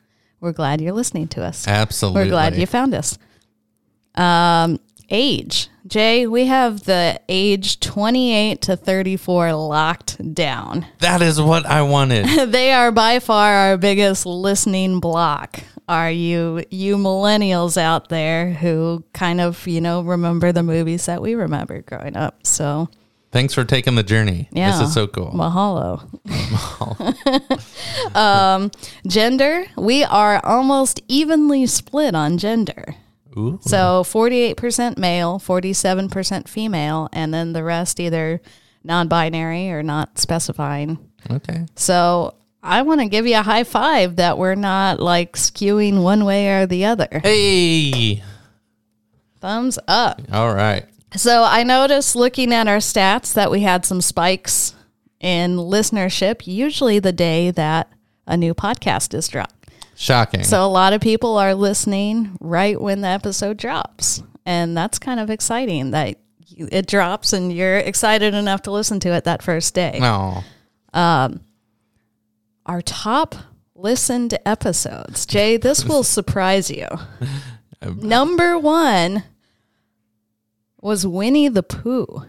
we're 0.41 0.53
glad 0.53 0.81
you're 0.81 0.93
listening 0.93 1.29
to 1.29 1.45
us. 1.45 1.69
Absolutely. 1.69 2.23
We're 2.23 2.31
glad 2.31 2.57
you 2.57 2.67
found 2.67 2.95
us. 2.95 3.19
Um, 4.15 4.81
age. 5.11 5.69
Jay, 5.87 6.27
we 6.27 6.47
have 6.47 6.85
the 6.85 7.21
age 7.29 7.81
28 7.81 8.61
to 8.63 8.77
34 8.77 9.55
locked 9.55 10.35
down. 10.35 10.87
That 10.99 11.23
is 11.23 11.41
what 11.41 11.65
I 11.65 11.83
wanted. 11.83 12.27
they 12.53 12.73
are 12.73 12.93
by 12.93 13.19
far 13.21 13.53
our 13.53 13.79
biggest 13.79 14.27
listening 14.27 15.01
block. 15.01 15.61
Are 15.89 16.11
you 16.11 16.65
you 16.71 16.99
millennials 16.99 17.79
out 17.79 18.11
there 18.11 18.53
who 18.53 19.03
kind 19.15 19.41
of, 19.41 19.67
you 19.67 19.81
know, 19.81 20.03
remember 20.03 20.53
the 20.53 20.63
movies 20.63 21.07
that 21.07 21.23
we 21.23 21.35
remember 21.35 21.81
growing 21.81 22.17
up? 22.17 22.47
So 22.47 22.91
Thanks 23.31 23.53
for 23.53 23.65
taking 23.65 23.95
the 23.95 24.03
journey. 24.03 24.49
yeah. 24.53 24.79
This 24.79 24.89
is 24.89 24.95
so 24.95 25.07
cool. 25.07 25.33
Mahalo. 25.33 26.05
um, 28.17 28.71
gender, 29.07 29.67
we 29.77 30.03
are 30.05 30.45
almost 30.45 31.01
evenly 31.09 31.67
split 31.67 32.15
on 32.15 32.39
gender. 32.39 32.95
Ooh. 33.37 33.59
So 33.63 34.03
48% 34.05 34.99
male, 34.99 35.39
47% 35.39 36.49
female, 36.49 37.09
and 37.13 37.33
then 37.33 37.53
the 37.53 37.63
rest 37.63 38.01
either 38.01 38.41
non 38.85 39.09
binary 39.09 39.71
or 39.71 39.83
not 39.83 40.19
specifying. 40.19 40.99
Okay. 41.31 41.67
So 41.75 42.35
I 42.63 42.83
want 42.83 43.01
to 43.01 43.09
give 43.09 43.27
you 43.27 43.37
a 43.37 43.43
high 43.43 43.65
five 43.65 44.17
that 44.17 44.39
we're 44.39 44.55
not 44.55 45.01
like 45.01 45.35
skewing 45.35 46.03
one 46.03 46.25
way 46.25 46.49
or 46.61 46.67
the 46.67 46.87
other. 46.87 47.21
Hey. 47.23 48.23
Thumbs 49.41 49.79
up. 49.87 50.21
All 50.33 50.53
right. 50.55 50.85
So 51.17 51.45
I 51.45 51.63
noticed 51.63 52.17
looking 52.17 52.53
at 52.53 52.69
our 52.69 52.79
stats 52.79 53.33
that 53.35 53.51
we 53.51 53.61
had 53.61 53.87
some 53.87 54.01
spikes 54.01 54.75
in 55.21 55.57
listenership, 55.57 56.47
usually 56.47 56.99
the 56.99 57.13
day 57.13 57.51
that 57.53 57.91
a 58.27 58.37
new 58.37 58.55
podcast 58.55 59.15
is 59.15 59.29
dropped. 59.29 59.58
Shocking. 60.01 60.45
So 60.45 60.65
a 60.65 60.69
lot 60.71 60.93
of 60.93 61.01
people 61.01 61.37
are 61.39 61.55
listening 61.55 62.39
right 62.41 62.81
when 62.81 63.01
the 63.01 63.09
episode 63.09 63.57
drops. 63.57 64.23
And 64.47 64.77
that's 64.77 65.01
kind 65.01 65.19
of 65.19 65.29
exciting 65.29 65.91
that 65.91 66.21
you, 66.47 66.69
it 66.71 66.87
drops 66.87 67.33
and 67.33 67.53
you're 67.53 67.79
excited 67.79 68.33
enough 68.33 68.63
to 68.63 68.71
listen 68.71 69.01
to 69.01 69.13
it 69.13 69.25
that 69.25 69.43
first 69.43 69.75
day. 69.75 69.99
no. 70.01 70.45
Um, 70.95 71.41
our 72.65 72.81
top 72.81 73.35
listened 73.75 74.39
episodes. 74.47 75.27
Jay, 75.27 75.57
this 75.57 75.85
will 75.85 76.05
surprise 76.05 76.71
you. 76.71 76.87
Number 77.85 78.57
one 78.57 79.25
was 80.81 81.05
Winnie 81.05 81.49
the 81.49 81.65
Pooh. 81.65 82.25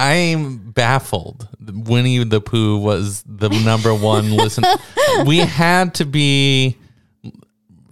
I'm 0.00 0.70
baffled. 0.70 1.46
Winnie 1.60 2.24
the 2.24 2.40
Pooh 2.40 2.78
was 2.78 3.22
the 3.26 3.50
number 3.50 3.94
one 3.94 4.32
listen. 4.36 4.64
we 5.26 5.38
had 5.38 5.94
to 5.96 6.06
be 6.06 6.76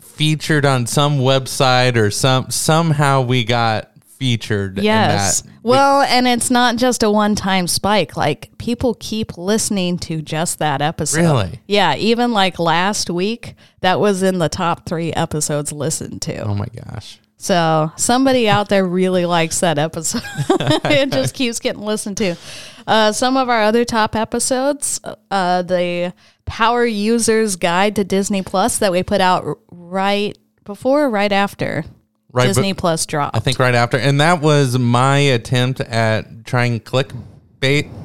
featured 0.01 0.65
on 0.65 0.87
some 0.87 1.19
website 1.19 1.97
or 1.97 2.11
some 2.11 2.51
somehow 2.51 3.21
we 3.21 3.45
got 3.45 3.93
featured. 4.19 4.79
Yes. 4.79 5.43
In 5.43 5.47
that. 5.47 5.59
Well, 5.63 6.03
and 6.03 6.27
it's 6.27 6.51
not 6.51 6.77
just 6.77 7.03
a 7.03 7.11
one 7.11 7.35
time 7.35 7.67
spike. 7.67 8.17
Like 8.17 8.57
people 8.59 8.97
keep 8.99 9.37
listening 9.37 9.99
to 9.99 10.23
just 10.23 10.59
that 10.61 10.81
episode. 10.81 11.21
Really? 11.21 11.61
Yeah. 11.67 11.95
Even 11.97 12.33
like 12.33 12.59
last 12.59 13.11
week, 13.11 13.55
that 13.81 14.01
was 14.01 14.23
in 14.23 14.39
the 14.39 14.49
top 14.49 14.87
three 14.87 15.13
episodes 15.13 15.73
listened 15.73 16.23
to. 16.23 16.39
Oh 16.41 16.55
my 16.55 16.67
gosh. 16.67 17.21
So 17.39 17.93
somebody 17.97 18.49
out 18.49 18.69
there 18.69 18.85
really 18.85 19.25
likes 19.25 19.61
that 19.61 19.79
episode. 19.79 20.23
it 20.85 21.13
just 21.13 21.35
keeps 21.35 21.61
getting 21.61 21.83
listened 21.83 22.17
to. 22.19 22.35
Uh, 22.87 23.13
some 23.13 23.37
of 23.37 23.49
our 23.49 23.63
other 23.63 23.85
top 23.85 24.17
episodes, 24.17 25.01
uh, 25.31 25.63
the 25.63 26.13
Power 26.47 26.85
Users 26.85 27.57
Guide 27.57 27.95
to 27.97 28.05
Disney 28.05 28.43
Plus 28.43 28.79
that 28.79 28.91
we 28.91 29.03
put 29.03 29.21
out 29.21 29.59
right 29.71 30.37
before, 30.65 31.05
or 31.05 31.11
right 31.11 31.31
after 31.33 31.85
Right, 32.33 32.47
Disney 32.47 32.75
Plus 32.75 33.07
dropped. 33.07 33.37
I 33.37 33.41
think 33.41 33.59
right 33.59 33.75
after, 33.75 33.97
and 33.99 34.21
that 34.21 34.43
was 34.43 34.79
my 34.79 35.19
attempt 35.19 35.81
at 35.81 36.45
trying 36.45 36.81
clickbait. 36.81 37.91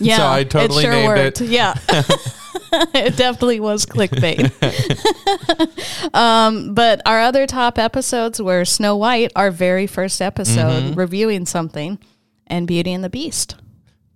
Yeah, 0.00 0.18
so 0.18 0.28
I 0.28 0.44
totally 0.44 0.84
it 0.84 0.86
sure 0.86 0.92
named 0.92 1.08
worked. 1.08 1.40
it. 1.40 1.48
Yeah, 1.48 1.74
it 2.94 3.16
definitely 3.16 3.60
was 3.60 3.86
clickbait. 3.86 4.52
um, 6.14 6.74
but 6.74 7.00
our 7.06 7.20
other 7.20 7.46
top 7.46 7.78
episodes 7.78 8.40
were 8.40 8.64
Snow 8.64 8.96
White, 8.96 9.32
our 9.36 9.50
very 9.50 9.86
first 9.86 10.20
episode, 10.22 10.92
Mhm. 10.94 10.96
reviewing 10.96 11.46
something, 11.46 11.98
and 12.46 12.66
Beauty 12.66 12.92
and 12.92 13.02
the 13.04 13.10
Beast. 13.10 13.56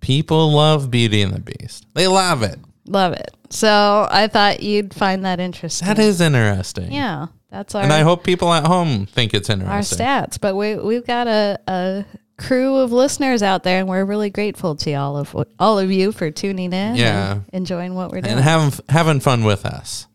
People 0.01 0.51
love 0.51 0.91
Beauty 0.91 1.21
and 1.21 1.33
the 1.33 1.39
Beast. 1.39 1.85
They 1.93 2.07
love 2.07 2.43
it. 2.43 2.59
Love 2.87 3.13
it. 3.13 3.31
So 3.49 4.07
I 4.11 4.27
thought 4.27 4.61
you'd 4.61 4.93
find 4.93 5.23
that 5.25 5.39
interesting. 5.39 5.87
That 5.87 5.99
is 5.99 6.19
interesting. 6.19 6.91
Yeah, 6.91 7.27
that's 7.49 7.73
our 7.75 7.83
and 7.83 7.93
I 7.93 8.01
hope 8.01 8.23
people 8.23 8.51
at 8.51 8.65
home 8.65 9.05
think 9.05 9.33
it's 9.33 9.49
interesting. 9.49 10.01
our 10.05 10.19
stats. 10.21 10.39
But 10.41 10.55
we 10.55 10.75
we've 10.75 11.05
got 11.05 11.27
a, 11.27 11.59
a 11.67 12.05
crew 12.37 12.77
of 12.77 12.91
listeners 12.91 13.41
out 13.43 13.63
there, 13.63 13.79
and 13.79 13.87
we're 13.87 14.05
really 14.05 14.29
grateful 14.29 14.75
to 14.77 14.93
all 14.93 15.17
of 15.17 15.35
all 15.59 15.79
of 15.79 15.91
you 15.91 16.11
for 16.11 16.31
tuning 16.31 16.73
in. 16.73 16.95
Yeah. 16.95 17.31
and 17.33 17.43
enjoying 17.53 17.93
what 17.95 18.11
we're 18.11 18.21
doing. 18.21 18.35
and 18.35 18.43
having 18.43 18.71
having 18.89 19.19
fun 19.19 19.43
with 19.43 19.65
us. 19.65 20.07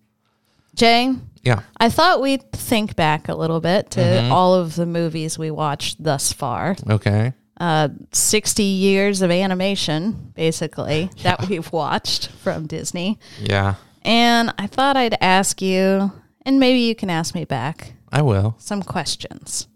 Jay, 0.74 1.14
Yeah. 1.42 1.60
I 1.78 1.88
thought 1.88 2.20
we'd 2.20 2.50
think 2.52 2.94
back 2.96 3.28
a 3.28 3.34
little 3.34 3.60
bit 3.60 3.90
to 3.92 4.00
Mhm. 4.00 4.30
all 4.30 4.54
of 4.54 4.74
the 4.76 4.86
movies 4.86 5.38
we 5.38 5.50
watched 5.50 6.02
thus 6.02 6.32
far. 6.32 6.76
Okay. 6.88 7.32
uh, 7.60 7.88
60 8.12 8.62
years 8.62 9.20
of 9.20 9.30
animation, 9.32 10.30
basically, 10.36 11.10
that 11.24 11.48
we've 11.48 11.72
watched 11.72 12.28
from 12.28 12.66
Disney. 12.68 13.18
Yeah, 13.40 13.74
And 14.02 14.52
I 14.58 14.66
thought 14.68 14.96
I'd 14.96 15.16
ask 15.20 15.60
you, 15.60 16.12
and 16.46 16.60
maybe 16.60 16.78
you 16.80 16.94
can 16.94 17.10
ask 17.10 17.34
me 17.34 17.44
back, 17.44 17.94
I 18.12 18.22
will. 18.22 18.54
some 18.58 18.82
questions. 18.82 19.66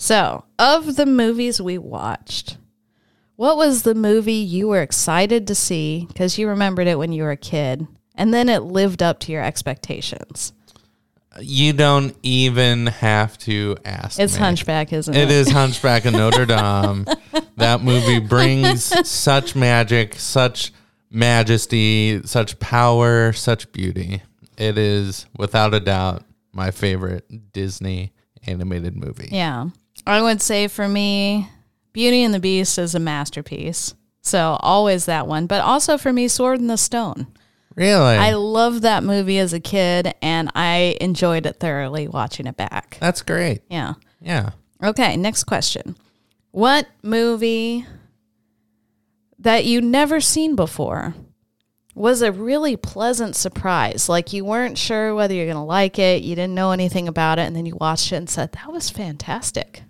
So, 0.00 0.44
of 0.60 0.94
the 0.94 1.06
movies 1.06 1.60
we 1.60 1.76
watched, 1.76 2.56
what 3.34 3.56
was 3.56 3.82
the 3.82 3.96
movie 3.96 4.32
you 4.34 4.68
were 4.68 4.80
excited 4.80 5.46
to 5.48 5.56
see 5.56 6.06
because 6.06 6.38
you 6.38 6.48
remembered 6.48 6.86
it 6.86 6.98
when 6.98 7.12
you 7.12 7.24
were 7.24 7.32
a 7.32 7.36
kid, 7.36 7.86
and 8.14 8.32
then 8.32 8.48
it 8.48 8.62
lived 8.62 9.02
up 9.02 9.18
to 9.20 9.32
your 9.32 9.42
expectations? 9.42 10.52
You 11.40 11.72
don't 11.72 12.16
even 12.22 12.86
have 12.86 13.38
to 13.38 13.76
ask. 13.84 14.20
It's 14.20 14.34
me. 14.34 14.40
Hunchback, 14.40 14.92
isn't 14.92 15.14
it? 15.14 15.20
It 15.20 15.30
is 15.30 15.50
Hunchback 15.50 16.04
of 16.04 16.14
Notre 16.14 16.46
Dame. 16.46 17.04
That 17.56 17.82
movie 17.82 18.20
brings 18.20 18.84
such 19.08 19.56
magic, 19.56 20.14
such 20.14 20.72
majesty, 21.10 22.22
such 22.24 22.58
power, 22.60 23.32
such 23.32 23.70
beauty. 23.72 24.22
It 24.56 24.78
is 24.78 25.26
without 25.36 25.74
a 25.74 25.80
doubt 25.80 26.24
my 26.52 26.70
favorite 26.70 27.52
Disney 27.52 28.12
animated 28.46 28.96
movie. 28.96 29.28
Yeah. 29.30 29.66
I 30.08 30.22
would 30.22 30.40
say 30.40 30.68
for 30.68 30.88
me, 30.88 31.48
Beauty 31.92 32.22
and 32.22 32.32
the 32.32 32.40
Beast 32.40 32.78
is 32.78 32.94
a 32.94 32.98
masterpiece. 32.98 33.94
So 34.22 34.56
always 34.60 35.06
that 35.06 35.26
one. 35.26 35.46
But 35.46 35.62
also 35.62 35.98
for 35.98 36.12
me, 36.12 36.28
Sword 36.28 36.60
in 36.60 36.66
the 36.66 36.76
Stone. 36.76 37.26
Really? 37.74 38.16
I 38.16 38.32
loved 38.32 38.82
that 38.82 39.04
movie 39.04 39.38
as 39.38 39.52
a 39.52 39.60
kid 39.60 40.14
and 40.20 40.50
I 40.54 40.96
enjoyed 41.00 41.46
it 41.46 41.60
thoroughly 41.60 42.08
watching 42.08 42.46
it 42.46 42.56
back. 42.56 42.98
That's 43.00 43.22
great. 43.22 43.62
Yeah. 43.70 43.94
Yeah. 44.20 44.50
Okay, 44.82 45.16
next 45.16 45.44
question. 45.44 45.96
What 46.50 46.88
movie 47.02 47.86
that 49.38 49.64
you 49.64 49.80
never 49.80 50.20
seen 50.20 50.56
before 50.56 51.14
was 51.94 52.22
a 52.22 52.32
really 52.32 52.76
pleasant 52.76 53.36
surprise? 53.36 54.08
Like 54.08 54.32
you 54.32 54.44
weren't 54.44 54.78
sure 54.78 55.14
whether 55.14 55.34
you're 55.34 55.46
going 55.46 55.56
to 55.56 55.62
like 55.62 55.98
it, 55.98 56.22
you 56.22 56.34
didn't 56.34 56.54
know 56.54 56.72
anything 56.72 57.06
about 57.06 57.38
it, 57.38 57.42
and 57.42 57.54
then 57.54 57.66
you 57.66 57.76
watched 57.76 58.12
it 58.12 58.16
and 58.16 58.30
said, 58.30 58.52
that 58.52 58.72
was 58.72 58.90
fantastic. 58.90 59.82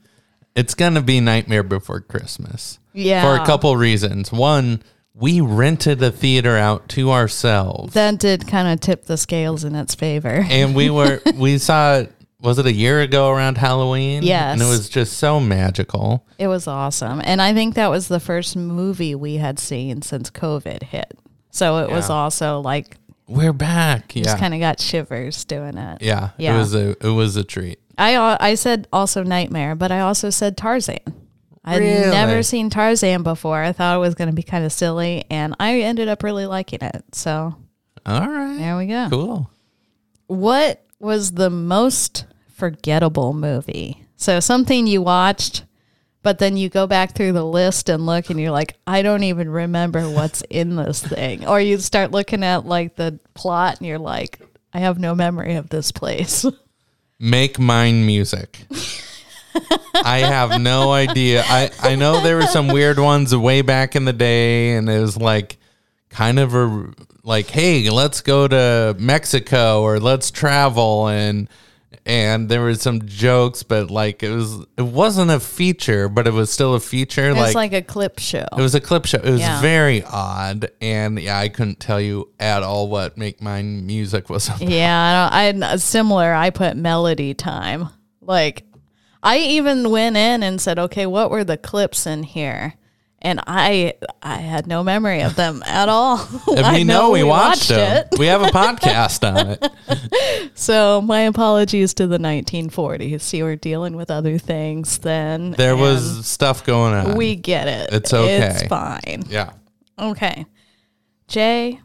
It's 0.58 0.74
going 0.74 0.94
to 0.94 1.02
be 1.02 1.20
Nightmare 1.20 1.62
Before 1.62 2.00
Christmas. 2.00 2.80
Yeah. 2.92 3.22
For 3.22 3.40
a 3.40 3.46
couple 3.46 3.76
reasons. 3.76 4.32
One, 4.32 4.82
we 5.14 5.40
rented 5.40 6.02
a 6.02 6.10
theater 6.10 6.56
out 6.56 6.88
to 6.90 7.12
ourselves. 7.12 7.94
That 7.94 8.18
did 8.18 8.48
kind 8.48 8.66
of 8.66 8.80
tip 8.80 9.04
the 9.04 9.16
scales 9.16 9.62
in 9.62 9.76
its 9.76 9.94
favor. 9.94 10.44
and 10.50 10.74
we 10.74 10.90
were 10.90 11.20
we 11.36 11.58
saw 11.58 11.98
it 11.98 12.12
was 12.40 12.58
it 12.58 12.66
a 12.66 12.72
year 12.72 13.00
ago 13.00 13.30
around 13.30 13.58
Halloween? 13.58 14.22
Yes. 14.24 14.52
And 14.52 14.62
it 14.62 14.66
was 14.66 14.88
just 14.88 15.14
so 15.18 15.38
magical. 15.40 16.26
It 16.38 16.46
was 16.48 16.66
awesome. 16.66 17.20
And 17.24 17.40
I 17.42 17.52
think 17.54 17.74
that 17.74 17.88
was 17.88 18.08
the 18.08 18.20
first 18.20 18.56
movie 18.56 19.14
we 19.14 19.36
had 19.36 19.58
seen 19.58 20.02
since 20.02 20.30
COVID 20.30 20.82
hit. 20.84 21.18
So 21.50 21.78
it 21.78 21.90
was 21.90 22.10
also 22.10 22.60
like 22.60 22.96
We're 23.26 23.52
back. 23.52 24.14
Yeah. 24.14 24.24
just 24.24 24.38
kind 24.38 24.54
of 24.54 24.60
got 24.60 24.80
shivers 24.80 25.44
doing 25.44 25.76
it. 25.78 26.02
yeah. 26.02 26.30
Yeah. 26.36 26.54
It 26.56 26.58
was 26.58 26.74
a 26.74 26.90
it 27.04 27.10
was 27.12 27.36
a 27.36 27.44
treat. 27.44 27.78
I 27.98 28.36
I 28.40 28.54
said 28.54 28.86
also 28.92 29.22
Nightmare, 29.22 29.74
but 29.74 29.90
I 29.92 30.00
also 30.00 30.30
said 30.30 30.56
Tarzan. 30.56 30.98
I'd 31.64 31.80
Really? 31.80 32.10
never 32.10 32.42
seen 32.42 32.70
Tarzan 32.70 33.22
before. 33.22 33.60
I 33.62 33.72
thought 33.72 33.96
it 33.96 34.00
was 34.00 34.14
going 34.14 34.30
to 34.30 34.34
be 34.34 34.42
kind 34.42 34.64
of 34.64 34.72
silly, 34.72 35.24
and 35.30 35.54
I 35.60 35.80
ended 35.80 36.08
up 36.08 36.22
really 36.22 36.46
liking 36.46 36.78
it. 36.80 37.04
So 37.12 37.54
All 38.06 38.28
right. 38.28 38.56
there 38.56 38.76
we 38.78 38.86
go. 38.86 39.08
Cool. 39.10 39.50
What 40.28 40.82
was 40.98 41.32
the 41.32 41.50
most 41.50 42.24
forgettable 42.54 43.32
movie? 43.34 44.02
So 44.16 44.40
something 44.40 44.86
you 44.86 45.02
watched, 45.02 45.64
but 46.22 46.38
then 46.38 46.56
you 46.56 46.68
go 46.68 46.86
back 46.86 47.14
through 47.14 47.32
the 47.32 47.44
list 47.44 47.88
and 47.88 48.06
look, 48.06 48.30
and 48.30 48.40
you're 48.40 48.50
like, 48.50 48.76
I 48.86 49.02
don't 49.02 49.24
even 49.24 49.48
remember 49.50 50.08
what's 50.08 50.42
in 50.48 50.76
this 50.76 51.02
thing. 51.02 51.46
Or 51.46 51.60
you 51.60 51.78
start 51.78 52.12
looking 52.12 52.42
at 52.44 52.64
like 52.66 52.96
the 52.96 53.18
plot, 53.34 53.78
and 53.78 53.86
you're 53.86 53.98
like, 53.98 54.40
I 54.72 54.78
have 54.80 54.98
no 54.98 55.14
memory 55.14 55.56
of 55.56 55.68
this 55.68 55.92
place. 55.92 56.46
Make 57.20 57.58
mine 57.58 58.06
music. 58.06 58.64
I 59.94 60.18
have 60.18 60.60
no 60.60 60.92
idea. 60.92 61.42
I, 61.44 61.70
I 61.80 61.96
know 61.96 62.20
there 62.20 62.36
were 62.36 62.46
some 62.46 62.68
weird 62.68 62.98
ones 62.98 63.34
way 63.34 63.62
back 63.62 63.96
in 63.96 64.04
the 64.04 64.12
day, 64.12 64.76
and 64.76 64.88
it 64.88 65.00
was 65.00 65.16
like 65.16 65.58
kind 66.10 66.38
of 66.38 66.54
a 66.54 66.92
like, 67.24 67.48
hey, 67.48 67.90
let's 67.90 68.20
go 68.20 68.48
to 68.48 68.96
Mexico 68.98 69.82
or 69.82 69.98
let's 70.00 70.30
travel 70.30 71.08
and 71.08 71.48
and 72.08 72.48
there 72.48 72.62
were 72.62 72.74
some 72.74 73.04
jokes, 73.06 73.62
but 73.62 73.90
like 73.90 74.22
it 74.22 74.30
was 74.30 74.64
it 74.78 74.82
wasn't 74.82 75.30
a 75.30 75.38
feature, 75.38 76.08
but 76.08 76.26
it 76.26 76.32
was 76.32 76.50
still 76.50 76.74
a 76.74 76.80
feature. 76.80 77.28
It 77.28 77.34
was 77.34 77.54
like, 77.54 77.72
like 77.72 77.72
a 77.74 77.82
clip 77.82 78.18
show. 78.18 78.46
it 78.50 78.60
was 78.60 78.74
a 78.74 78.80
clip 78.80 79.04
show. 79.04 79.18
It 79.18 79.30
was 79.30 79.40
Yeah. 79.40 79.60
very 79.60 80.02
odd, 80.02 80.70
and 80.80 81.20
yeah, 81.20 81.38
I 81.38 81.50
couldn't 81.50 81.78
tell 81.80 82.00
you 82.00 82.30
at 82.40 82.62
all 82.62 82.88
what 82.88 83.18
Make 83.18 83.42
Mine 83.42 83.86
music 83.86 84.30
was. 84.30 84.48
About. 84.48 84.62
Yeah, 84.62 85.28
I 85.30 85.52
don't, 85.52 85.62
I 85.62 85.76
similar. 85.76 86.32
I 86.32 86.48
put 86.50 86.76
melody 86.76 87.34
time. 87.34 87.90
Like, 88.22 88.64
I 89.22 89.38
even 89.38 89.90
went 89.90 90.16
in 90.16 90.42
and 90.42 90.60
said, 90.60 90.78
okay, 90.78 91.04
what 91.06 91.30
were 91.30 91.44
the 91.44 91.56
clips 91.58 92.06
in 92.06 92.22
here? 92.22 92.74
And 93.20 93.40
I 93.48 93.94
I 94.22 94.36
had 94.36 94.66
no 94.68 94.84
memory 94.84 95.22
of 95.22 95.34
them 95.34 95.62
at 95.66 95.88
all. 95.88 96.18
And 96.56 96.60
I 96.64 96.74
we 96.74 96.84
know 96.84 97.10
we 97.10 97.24
watched, 97.24 97.68
them. 97.68 98.06
it. 98.12 98.18
We 98.18 98.26
have 98.26 98.42
a 98.42 98.46
podcast 98.50 99.26
on 99.26 99.48
it. 99.48 100.50
So 100.54 101.00
my 101.00 101.20
apologies 101.22 101.94
to 101.94 102.06
the 102.06 102.18
1940s. 102.18 103.32
You 103.32 103.44
were 103.44 103.56
dealing 103.56 103.96
with 103.96 104.10
other 104.10 104.38
things 104.38 104.98
then. 104.98 105.52
There 105.52 105.76
was 105.76 106.26
stuff 106.26 106.64
going 106.64 106.94
on. 106.94 107.16
We 107.16 107.36
get 107.36 107.68
it. 107.68 107.92
It's 107.92 108.12
okay. 108.12 108.48
It's 108.48 108.62
fine. 108.66 109.24
yeah. 109.28 109.52
Okay. 109.98 110.46
Jay, 111.28 111.80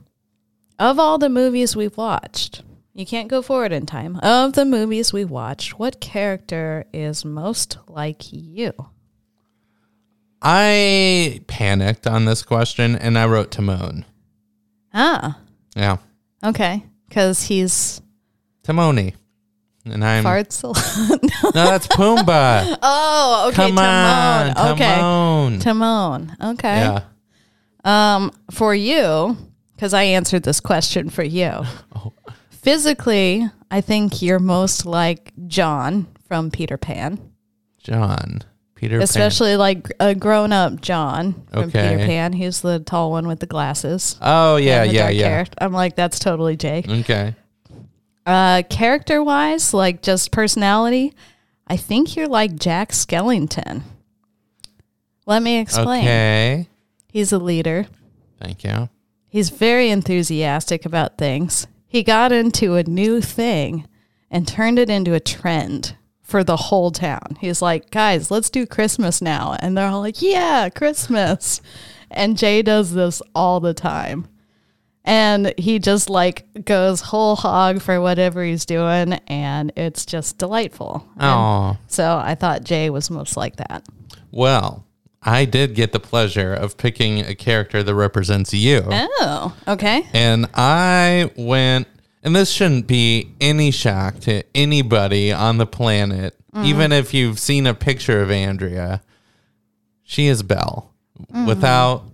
of 0.79 0.97
all 0.99 1.17
the 1.17 1.29
movies 1.29 1.75
we've 1.75 1.97
watched, 1.97 2.63
you 2.93 3.05
can't 3.05 3.27
go 3.27 3.41
forward 3.41 3.71
in 3.71 3.85
time. 3.85 4.17
Of 4.23 4.53
the 4.53 4.65
movies 4.65 5.11
we 5.13 5.25
watched, 5.25 5.77
what 5.79 5.99
character 5.99 6.85
is 6.93 7.23
most 7.25 7.77
like 7.87 8.31
you? 8.31 8.73
I 10.43 11.41
panicked 11.47 12.05
on 12.05 12.25
this 12.25 12.43
question 12.43 12.95
and 12.95 13.17
I 13.17 13.25
wrote 13.27 13.51
Timon. 13.51 14.05
Ah, 14.93 15.37
Yeah. 15.75 15.97
okay. 16.43 16.83
Because 17.07 17.43
he's 17.43 18.01
Timoni. 18.63 19.13
And 19.85 20.03
I'm 20.03 20.23
farts 20.23 20.63
a 20.63 20.67
lot. 20.67 21.21
No, 21.55 21.65
that's 21.65 21.87
Pumbaa. 21.87 22.77
oh, 22.81 23.45
okay. 23.49 23.55
Come 23.69 23.77
on, 23.77 24.53
Timon. 24.55 24.71
Okay. 24.73 24.95
Timon. 24.95 25.59
Timon. 25.59 26.37
Okay. 26.41 26.77
Yeah. 26.77 26.99
Um, 27.83 28.31
for 28.51 28.73
you, 28.73 29.37
because 29.75 29.93
I 29.93 30.03
answered 30.03 30.43
this 30.43 30.59
question 30.59 31.09
for 31.09 31.23
you. 31.23 31.51
Oh. 31.95 32.11
Physically, 32.49 33.45
I 33.69 33.81
think 33.81 34.21
you're 34.21 34.39
most 34.39 34.85
like 34.85 35.33
John 35.47 36.07
from 36.29 36.49
Peter 36.49 36.77
Pan. 36.77 37.19
John. 37.83 38.39
Peter 38.83 38.97
Pan. 38.97 39.03
Especially 39.03 39.55
like 39.55 39.87
a 39.99 40.13
grown 40.13 40.51
up 40.51 40.81
John 40.81 41.33
from 41.51 41.63
Okay. 41.69 41.89
Peter 41.95 42.05
Pan. 42.05 42.33
He's 42.33 42.61
the 42.61 42.79
tall 42.79 43.11
one 43.11 43.27
with 43.27 43.39
the 43.39 43.45
glasses. 43.45 44.17
Oh 44.21 44.57
yeah, 44.57 44.83
yeah, 44.83 45.09
yeah. 45.09 45.27
hair. 45.27 45.45
I'm 45.59 45.71
like, 45.71 45.95
that's 45.95 46.19
totally 46.19 46.57
Jake. 46.57 46.89
Okay. 46.89 47.33
Uh, 48.25 48.63
character 48.69 49.23
wise, 49.23 49.73
like 49.73 50.01
just 50.01 50.31
personality, 50.31 51.13
I 51.67 51.77
think 51.77 52.15
you're 52.15 52.27
like 52.27 52.55
Jack 52.55 52.91
Skellington. 52.91 53.83
Let 55.25 55.41
me 55.41 55.59
explain. 55.59 56.03
Okay. 56.03 56.67
He's 57.07 57.31
a 57.31 57.39
leader. 57.39 57.87
Thank 58.41 58.63
you. 58.65 58.89
He's 59.29 59.49
very 59.49 59.89
enthusiastic 59.89 60.85
about 60.85 61.17
things. 61.17 61.67
He 61.87 62.03
got 62.03 62.31
into 62.31 62.75
a 62.75 62.83
new 62.83 63.21
thing 63.21 63.87
and 64.29 64.47
turned 64.47 64.77
it 64.79 64.89
into 64.89 65.13
a 65.13 65.19
trend 65.21 65.95
for 66.33 66.43
the 66.43 66.57
whole 66.57 66.89
town. 66.89 67.37
He's 67.39 67.61
like, 67.61 67.91
guys, 67.91 68.31
let's 68.31 68.49
do 68.49 68.65
Christmas 68.65 69.21
now. 69.21 69.55
And 69.59 69.77
they're 69.77 69.87
all 69.87 69.99
like, 69.99 70.19
yeah, 70.19 70.67
Christmas. 70.69 71.61
And 72.09 72.39
Jay 72.39 72.63
does 72.63 72.91
this 72.91 73.21
all 73.35 73.59
the 73.59 73.75
time. 73.75 74.27
And 75.05 75.53
he 75.59 75.77
just 75.77 76.09
like 76.09 76.47
goes 76.65 77.01
whole 77.01 77.35
hog 77.35 77.83
for 77.83 78.01
whatever 78.01 78.43
he's 78.43 78.65
doing. 78.65 79.13
And 79.27 79.73
it's 79.75 80.07
just 80.07 80.39
delightful. 80.39 81.07
Oh. 81.19 81.77
so 81.85 82.17
I 82.17 82.33
thought 82.33 82.63
Jay 82.63 82.89
was 82.89 83.11
most 83.11 83.37
like 83.37 83.57
that. 83.57 83.85
Well, 84.31 84.87
I 85.21 85.45
did 85.45 85.75
get 85.75 85.91
the 85.91 85.99
pleasure 85.99 86.51
of 86.51 86.77
picking 86.77 87.19
a 87.19 87.35
character 87.35 87.83
that 87.83 87.93
represents 87.93 88.55
you. 88.55 88.81
Oh, 88.89 89.55
okay. 89.67 90.07
And 90.13 90.47
I 90.55 91.29
went, 91.37 91.87
and 92.23 92.35
this 92.35 92.49
shouldn't 92.51 92.87
be 92.87 93.33
any 93.41 93.69
shock 93.71 94.19
to 94.21 94.43
anybody 94.55 95.31
on 95.31 95.57
the 95.57 95.65
planet, 95.67 96.35
Mhm. 96.55 96.65
even 96.65 96.91
if 96.91 97.13
you've 97.13 97.39
seen 97.39 97.67
a 97.67 97.73
picture 97.73 98.21
of 98.21 98.31
Andrea. 98.31 99.01
She 100.03 100.27
is 100.27 100.43
Belle, 100.43 100.91
Mhm. 101.33 101.47
without 101.47 102.05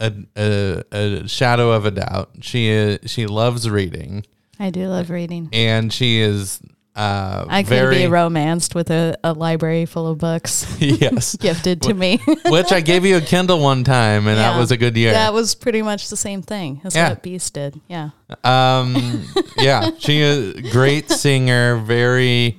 a, 0.00 0.12
a, 0.36 0.82
a 0.92 1.28
shadow 1.28 1.72
of 1.72 1.84
a 1.86 1.90
doubt. 1.90 2.30
She 2.40 2.68
is, 2.68 2.98
she 3.10 3.26
loves 3.26 3.68
reading, 3.68 4.24
I 4.60 4.70
do 4.70 4.86
love 4.88 5.10
reading. 5.10 5.48
and 5.52 5.92
she 5.92 6.20
is 6.20 6.60
Uh, 6.98 7.46
I 7.48 7.62
could 7.62 7.68
very, 7.68 7.94
be 7.98 8.06
romanced 8.08 8.74
with 8.74 8.90
a, 8.90 9.16
a 9.22 9.32
library 9.32 9.86
full 9.86 10.08
of 10.08 10.18
books 10.18 10.66
yes, 10.80 11.36
gifted 11.40 11.80
to 11.82 11.94
me. 11.94 12.18
which 12.46 12.72
I 12.72 12.80
gave 12.80 13.04
you 13.04 13.18
a 13.18 13.20
Kindle 13.20 13.60
one 13.60 13.84
time, 13.84 14.26
and 14.26 14.36
that 14.36 14.58
was 14.58 14.72
a 14.72 14.76
good 14.76 14.96
year. 14.96 15.12
That 15.12 15.32
was 15.32 15.54
pretty 15.54 15.80
much 15.80 16.08
the 16.10 16.16
same 16.16 16.42
thing 16.42 16.80
as 16.82 16.96
Yeah. 16.96 17.10
what 17.10 17.22
Beast 17.22 17.54
did. 17.54 17.80
Yeah. 17.86 18.10
Um, 18.42 19.24
yeah, 19.58 19.90
she 20.00 20.18
is 20.18 20.56
a 20.56 20.70
great 20.72 21.08
singer, 21.08 21.76
very 21.76 22.58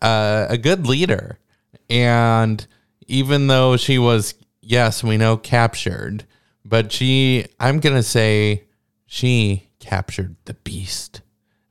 uh, 0.00 0.46
a 0.48 0.56
good 0.56 0.86
leader, 0.86 1.40
and 1.88 2.64
even 3.08 3.48
though 3.48 3.76
she 3.76 3.98
was, 3.98 4.34
yes, 4.60 5.02
we 5.02 5.16
know 5.16 5.36
captured, 5.36 6.26
but 6.64 6.92
she, 6.92 7.44
I'm 7.58 7.80
gonna 7.80 8.04
say, 8.04 8.66
she 9.06 9.68
captured 9.80 10.36
the 10.44 10.54
beast 10.54 11.22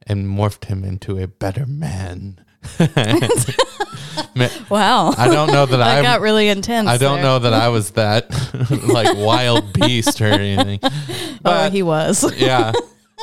and 0.09 0.25
morphed 0.27 0.65
him 0.65 0.83
into 0.83 1.17
a 1.17 1.27
better 1.27 1.65
man. 1.65 2.43
Ma- 4.35 4.47
Wow. 4.69 5.13
I 5.17 5.27
don't 5.27 5.47
know 5.51 5.65
that 5.65 5.77
That 5.77 5.97
I 5.99 6.01
got 6.01 6.21
really 6.21 6.49
intense. 6.49 6.87
I 6.89 6.97
don't 6.97 7.15
there. 7.15 7.23
know 7.23 7.39
that 7.39 7.53
I 7.53 7.69
was 7.69 7.91
that 7.91 8.29
like 8.87 9.15
wild 9.17 9.71
beast 9.73 10.19
or 10.21 10.25
anything. 10.25 10.79
oh, 11.45 11.69
he 11.69 11.83
was. 11.83 12.33
yeah, 12.35 12.71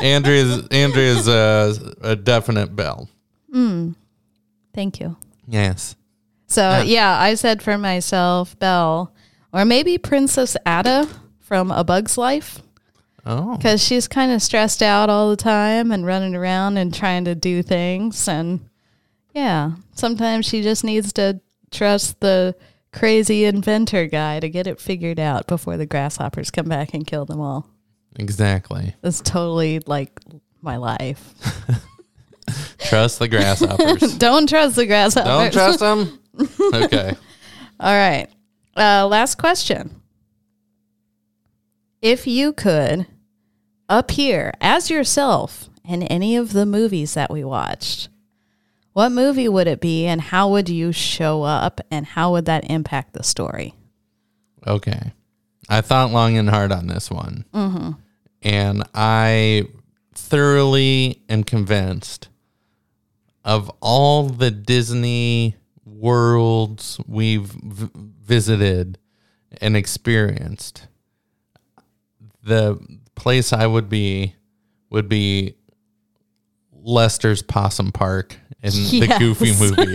Andrea's 0.01 0.67
Andrea's 0.69 1.29
a, 1.29 1.95
a 2.03 2.17
definite 2.17 2.75
Belle. 2.75 3.09
Hmm. 3.53 3.93
Thank 4.75 5.01
you. 5.01 5.17
Yes. 5.47 5.97
So 6.49 6.63
Yeah. 6.63 6.83
yeah, 6.83 7.19
I 7.21 7.35
said 7.35 7.63
for 7.63 7.77
myself, 7.79 8.59
Belle, 8.59 9.13
or 9.53 9.65
maybe 9.65 9.99
Princess 9.99 10.57
Atta 10.67 11.09
from 11.41 11.71
A 11.71 11.85
Bug's 11.85 12.19
Life, 12.19 12.61
Oh. 13.29 13.57
because 13.57 13.83
she's 13.83 14.07
kind 14.07 14.31
of 14.31 14.41
stressed 14.41 14.83
out 14.83 15.11
all 15.11 15.31
the 15.31 15.37
time 15.37 15.91
and 15.91 16.07
running 16.07 16.37
around 16.37 16.77
and 16.77 16.95
trying 16.95 17.25
to 17.25 17.35
do 17.35 17.63
things, 17.63 18.29
and 18.29 18.61
yeah, 19.35 19.73
sometimes 19.95 20.47
she 20.47 20.63
just 20.63 20.85
needs 20.85 21.13
to 21.15 21.41
trust 21.71 22.21
the 22.21 22.55
crazy 22.93 23.45
inventor 23.45 24.07
guy 24.07 24.41
to 24.41 24.49
get 24.49 24.67
it 24.67 24.81
figured 24.81 25.19
out 25.19 25.47
before 25.47 25.77
the 25.77 25.87
grasshoppers 25.87 26.51
come 26.51 26.67
back 26.67 26.95
and 26.95 27.07
kill 27.07 27.27
them 27.27 27.41
all. 27.41 27.69
Exactly. 28.19 28.95
That's 29.03 29.21
totally 29.21 29.81
like 29.81 30.21
my 30.63 30.77
life. 30.77 31.35
Trust 32.79 33.19
the 33.19 33.29
grasshoppers. 33.29 34.17
Don't 34.19 34.49
trust 34.49 34.77
the 34.77 34.87
grasshoppers. 34.87 35.27
Don't 35.27 35.53
trust 35.53 35.81
them. 35.81 36.21
Okay. 36.75 37.15
All 37.81 37.95
right. 37.95 38.29
Uh, 38.77 39.07
last 39.07 39.37
question. 39.37 40.03
If 42.03 42.27
you 42.27 42.53
could 42.53 43.07
appear 43.89 44.53
as 44.61 44.91
yourself 44.91 45.69
in 45.85 46.03
any 46.05 46.37
of 46.37 46.53
the 46.53 46.67
movies 46.67 47.15
that 47.15 47.31
we 47.31 47.45
watched, 47.45 48.09
what 48.93 49.11
movie 49.11 49.49
would 49.49 49.67
it 49.67 49.81
be 49.81 50.07
and 50.07 50.21
how 50.21 50.49
would 50.51 50.69
you 50.69 50.93
show 50.93 51.43
up 51.43 51.81
and 51.91 52.07
how 52.07 52.33
would 52.33 52.47
that 52.47 52.71
impact 52.71 53.13
the 53.13 53.23
story? 53.23 53.75
Okay. 54.67 55.13
I 55.69 55.81
thought 55.81 56.13
long 56.13 56.37
and 56.37 56.49
hard 56.49 56.73
on 56.73 56.87
this 56.87 57.11
one. 57.11 57.45
Mm-hmm. 57.53 57.91
And 58.43 58.85
I 58.95 59.65
thoroughly 60.15 61.23
am 61.29 61.45
convinced 61.45 62.29
of 63.45 63.71
all 63.81 64.29
the 64.29 64.51
Disney 64.51 65.57
worlds 65.85 66.99
we've 67.07 67.47
v- 67.47 67.91
visited 67.95 68.99
and 69.61 69.77
experienced. 69.77 70.89
The 72.43 72.79
place 73.17 73.53
I 73.53 73.67
would 73.67 73.89
be 73.89 74.37
would 74.91 75.09
be 75.09 75.57
Lester's 76.73 77.43
Possum 77.43 77.91
Park 77.91 78.37
in 78.63 78.71
the 78.73 79.17
Goofy 79.19 79.53
movie. 79.59 79.93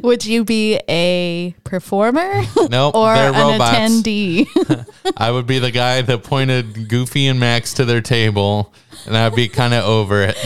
Would 0.06 0.24
you 0.24 0.44
be 0.44 0.80
a 0.88 1.54
performer 1.64 2.42
Nope, 2.70 2.94
or 2.94 3.12
an 3.12 3.34
robots. 3.34 3.76
attendee? 3.76 4.86
I 5.16 5.30
would 5.32 5.46
be 5.46 5.58
the 5.58 5.72
guy 5.72 6.00
that 6.02 6.22
pointed 6.22 6.88
Goofy 6.88 7.26
and 7.26 7.40
Max 7.40 7.74
to 7.74 7.84
their 7.84 8.00
table, 8.00 8.72
and 9.06 9.16
I'd 9.16 9.34
be 9.34 9.48
kind 9.48 9.74
of 9.74 9.84
over 9.84 10.22
it. 10.22 10.36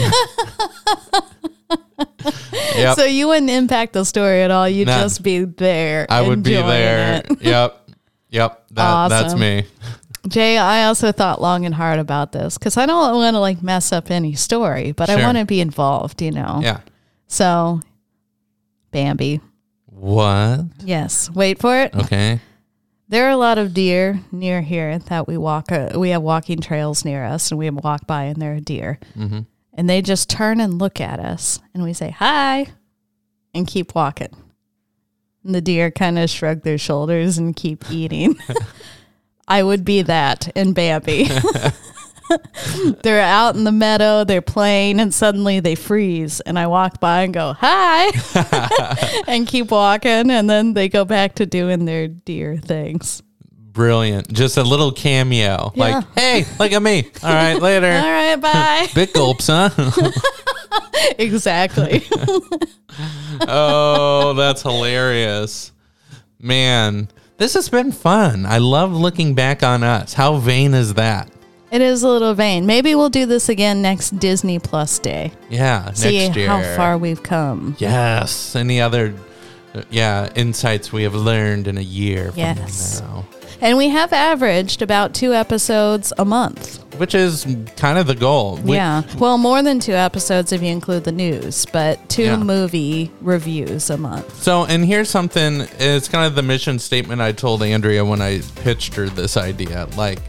yep, 2.75 2.95
So 2.97 3.05
you 3.05 3.27
wouldn't 3.27 3.51
impact 3.51 3.93
the 3.93 4.03
story 4.03 4.41
at 4.41 4.51
all. 4.51 4.67
You'd 4.67 4.87
just 4.87 5.21
be 5.23 5.45
there. 5.45 6.05
I 6.09 6.21
would 6.21 6.43
be 6.43 6.53
there. 6.53 7.23
Yep, 7.39 7.89
yep. 8.29 8.65
That, 8.71 9.07
That's 9.09 9.35
me. 9.35 9.65
Jay, 10.27 10.57
I 10.57 10.85
also 10.85 11.11
thought 11.11 11.41
long 11.41 11.65
and 11.65 11.75
hard 11.75 11.99
about 11.99 12.31
this 12.31 12.57
because 12.57 12.77
I 12.77 12.85
don't 12.85 13.15
want 13.15 13.35
to 13.35 13.39
like 13.39 13.61
mess 13.61 13.91
up 13.91 14.09
any 14.09 14.33
story, 14.33 14.91
but 14.91 15.09
I 15.09 15.17
want 15.23 15.37
to 15.37 15.45
be 15.45 15.61
involved, 15.61 16.21
you 16.21 16.31
know? 16.31 16.59
Yeah. 16.63 16.79
So, 17.27 17.79
Bambi. 18.91 19.41
What? 19.85 20.65
Yes. 20.83 21.29
Wait 21.29 21.59
for 21.59 21.79
it. 21.79 21.95
Okay. 21.95 22.39
There 23.07 23.27
are 23.27 23.31
a 23.31 23.37
lot 23.37 23.57
of 23.59 23.73
deer 23.73 24.19
near 24.31 24.61
here 24.61 24.97
that 24.97 25.27
we 25.27 25.37
walk. 25.37 25.71
Uh, 25.71 25.91
we 25.95 26.09
have 26.09 26.21
walking 26.23 26.59
trails 26.59 27.05
near 27.05 27.23
us, 27.23 27.51
and 27.51 27.59
we 27.59 27.69
walk 27.69 28.07
by, 28.07 28.23
and 28.23 28.41
there 28.41 28.55
are 28.55 28.59
deer, 28.59 28.99
Mm-hmm. 29.15 29.41
and 29.75 29.89
they 29.89 30.01
just 30.01 30.27
turn 30.29 30.59
and 30.59 30.79
look 30.79 30.99
at 30.99 31.19
us, 31.19 31.59
and 31.73 31.83
we 31.83 31.93
say 31.93 32.09
hi, 32.09 32.65
and 33.53 33.67
keep 33.67 33.93
walking. 33.93 34.35
And 35.43 35.53
the 35.53 35.61
deer 35.61 35.91
kind 35.91 36.17
of 36.17 36.31
shrug 36.31 36.63
their 36.63 36.79
shoulders 36.79 37.37
and 37.37 37.55
keep 37.55 37.89
eating. 37.91 38.37
I 39.47 39.63
would 39.63 39.85
be 39.85 40.01
that 40.03 40.47
in 40.55 40.73
Bambi. 40.73 41.29
they're 43.03 43.21
out 43.21 43.55
in 43.55 43.63
the 43.63 43.71
meadow, 43.71 44.23
they're 44.23 44.41
playing, 44.41 44.99
and 44.99 45.13
suddenly 45.13 45.59
they 45.59 45.75
freeze. 45.75 46.39
And 46.41 46.57
I 46.57 46.67
walk 46.67 46.99
by 46.99 47.23
and 47.23 47.33
go, 47.33 47.53
hi, 47.53 48.11
and 49.27 49.47
keep 49.47 49.71
walking. 49.71 50.31
And 50.31 50.49
then 50.49 50.73
they 50.73 50.89
go 50.89 51.05
back 51.05 51.35
to 51.35 51.45
doing 51.45 51.85
their 51.85 52.07
deer 52.07 52.57
things. 52.57 53.21
Brilliant. 53.75 54.31
Just 54.31 54.55
a 54.55 54.63
little 54.63 54.91
cameo. 54.91 55.73
Yeah. 55.75 55.81
Like, 55.81 56.05
hey, 56.15 56.45
look 56.59 56.71
at 56.71 56.81
me. 56.81 57.11
All 57.21 57.33
right, 57.33 57.61
later. 57.61 57.91
All 57.91 58.11
right, 58.11 58.35
bye. 58.37 58.87
Big 58.95 59.11
gulps, 59.11 59.47
huh? 59.47 59.69
exactly. 61.19 62.05
oh, 63.47 64.33
that's 64.35 64.61
hilarious. 64.61 65.73
Man, 66.39 67.09
this 67.37 67.53
has 67.53 67.69
been 67.69 67.91
fun. 67.91 68.45
I 68.45 68.57
love 68.59 68.91
looking 68.93 69.33
back 69.33 69.63
on 69.63 69.83
us. 69.83 70.13
How 70.13 70.37
vain 70.37 70.73
is 70.73 70.93
that? 70.95 71.29
it 71.71 71.81
is 71.81 72.03
a 72.03 72.07
little 72.07 72.33
vain. 72.33 72.65
Maybe 72.65 72.95
we'll 72.95 73.09
do 73.09 73.25
this 73.25 73.49
again 73.49 73.81
next 73.81 74.17
Disney 74.17 74.59
Plus 74.59 74.97
Day. 74.97 75.33
Yeah, 75.49 75.91
See 75.91 76.19
next 76.19 76.37
year. 76.37 76.47
how 76.47 76.61
far 76.77 76.97
we've 76.97 77.21
come. 77.21 77.75
Yes. 77.79 78.55
Any 78.55 78.79
other, 78.79 79.13
yeah, 79.89 80.31
insights 80.35 80.93
we 80.93 81.03
have 81.03 81.15
learned 81.15 81.67
in 81.67 81.77
a 81.77 81.81
year 81.81 82.31
from 82.31 82.39
Yes. 82.39 83.03
And 83.59 83.77
we 83.77 83.89
have 83.89 84.13
averaged 84.13 84.81
about 84.81 85.13
two 85.13 85.33
episodes 85.33 86.13
a 86.17 86.23
month. 86.23 86.84
Which 86.97 87.15
is 87.15 87.45
kind 87.77 87.97
of 87.97 88.07
the 88.07 88.15
goal. 88.15 88.59
We- 88.63 88.75
yeah. 88.75 89.03
Well, 89.17 89.37
more 89.37 89.61
than 89.63 89.79
two 89.79 89.93
episodes 89.93 90.51
if 90.51 90.61
you 90.61 90.69
include 90.69 91.03
the 91.03 91.11
news, 91.11 91.65
but 91.71 92.07
two 92.09 92.23
Yeah. 92.23 92.37
movie 92.37 93.11
reviews 93.21 93.89
a 93.89 93.97
month. 93.97 94.41
So, 94.41 94.65
and 94.65 94.85
here's 94.85 95.09
something. 95.09 95.67
It's 95.79 96.07
kind 96.07 96.25
of 96.25 96.35
the 96.35 96.43
mission 96.43 96.79
statement 96.79 97.21
I 97.21 97.31
told 97.31 97.61
Andrea 97.63 98.03
when 98.05 98.21
I 98.21 98.41
pitched 98.63 98.95
her 98.95 99.07
this 99.09 99.37
idea. 99.37 99.87
Like, 99.97 100.19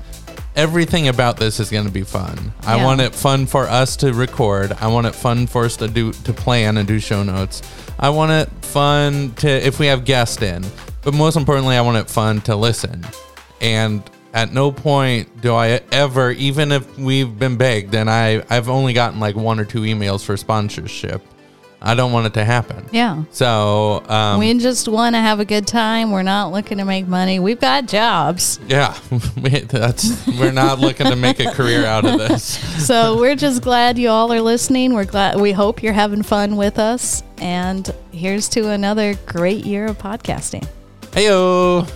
everything 0.55 1.09
about 1.09 1.37
this 1.37 1.61
is 1.61 1.71
going 1.71 1.85
to 1.87 1.93
be 1.93 2.03
fun. 2.03 2.53
I 2.67 2.83
want 2.83 3.01
it 3.01 3.14
fun 3.14 3.47
for 3.47 3.69
us 3.69 3.97
to 3.97 4.12
record. 4.12 4.75
I 4.81 4.87
want 4.89 5.07
it 5.07 5.14
fun 5.14 5.47
for 5.47 5.64
us 5.67 5.77
to 5.77 5.89
do 5.89 6.12
to 6.12 6.33
plan 6.33 6.77
and 6.79 6.89
do 6.89 6.99
show 6.99 7.23
notes. 7.23 7.62
I 7.99 8.09
want 8.11 8.33
it 8.33 8.49
fun 8.62 9.33
to 9.37 9.49
if 9.49 9.79
we 9.79 9.87
have 9.87 10.05
guests 10.05 10.41
in. 10.43 10.64
But 11.03 11.14
most 11.14 11.37
importantly, 11.37 11.77
I 11.77 11.83
want 11.83 11.99
it 11.99 12.11
fun 12.11 12.41
to 12.43 12.57
listen. 12.57 13.07
And 13.61 14.03
at 14.37 14.53
no 14.53 14.70
point 14.70 15.41
do 15.41 15.55
I 15.55 15.80
ever, 15.91 16.30
even 16.30 16.70
if 16.70 16.99
we've 16.99 17.37
been 17.39 17.57
begged, 17.57 17.95
and 17.95 18.09
I 18.11 18.45
I've 18.51 18.68
only 18.68 18.93
gotten 18.93 19.18
like 19.18 19.34
one 19.34 19.59
or 19.59 19.64
two 19.64 19.80
emails 19.80 20.22
for 20.24 20.37
sponsorship. 20.37 21.22
I 21.80 21.95
don't 21.95 22.11
want 22.12 22.26
it 22.26 22.34
to 22.34 22.45
happen. 22.45 22.87
Yeah. 22.91 23.24
So 23.30 24.03
um, 24.09 24.39
we 24.41 24.53
just 24.59 24.89
want 24.89 25.14
to 25.14 25.20
have 25.20 25.41
a 25.41 25.45
good 25.45 25.66
time. 25.66 26.11
We're 26.11 26.22
not 26.22 26.51
looking 26.53 26.78
to 26.78 26.84
make 26.84 27.07
money. 27.07 27.39
We've 27.39 27.61
got 27.61 27.87
jobs. 27.87 28.59
yeah, 28.66 28.99
we- 29.43 29.61
that's 29.61 30.26
we're 30.26 30.53
not 30.53 30.80
looking 30.80 31.07
to 31.07 31.16
make 31.16 31.41
a 31.41 31.51
career 31.53 31.87
out 31.87 32.05
of 32.05 32.18
this. 32.18 32.45
So 32.87 33.18
we're 33.18 33.37
just 33.37 33.62
glad 33.62 33.97
you 33.99 34.09
all 34.11 34.32
are 34.32 34.41
listening. 34.41 34.93
We're 34.95 35.05
glad 35.07 35.41
we 35.41 35.53
hope 35.53 35.82
you're 35.82 35.93
having 35.95 36.22
fun 36.22 36.57
with 36.57 36.78
us. 36.78 37.22
And 37.39 37.89
here's 38.12 38.49
to 38.51 38.70
another 38.70 39.14
great 39.26 39.64
year 39.64 39.87
of 39.87 39.97
podcasting. 39.99 40.66
Heyo. 41.12 41.89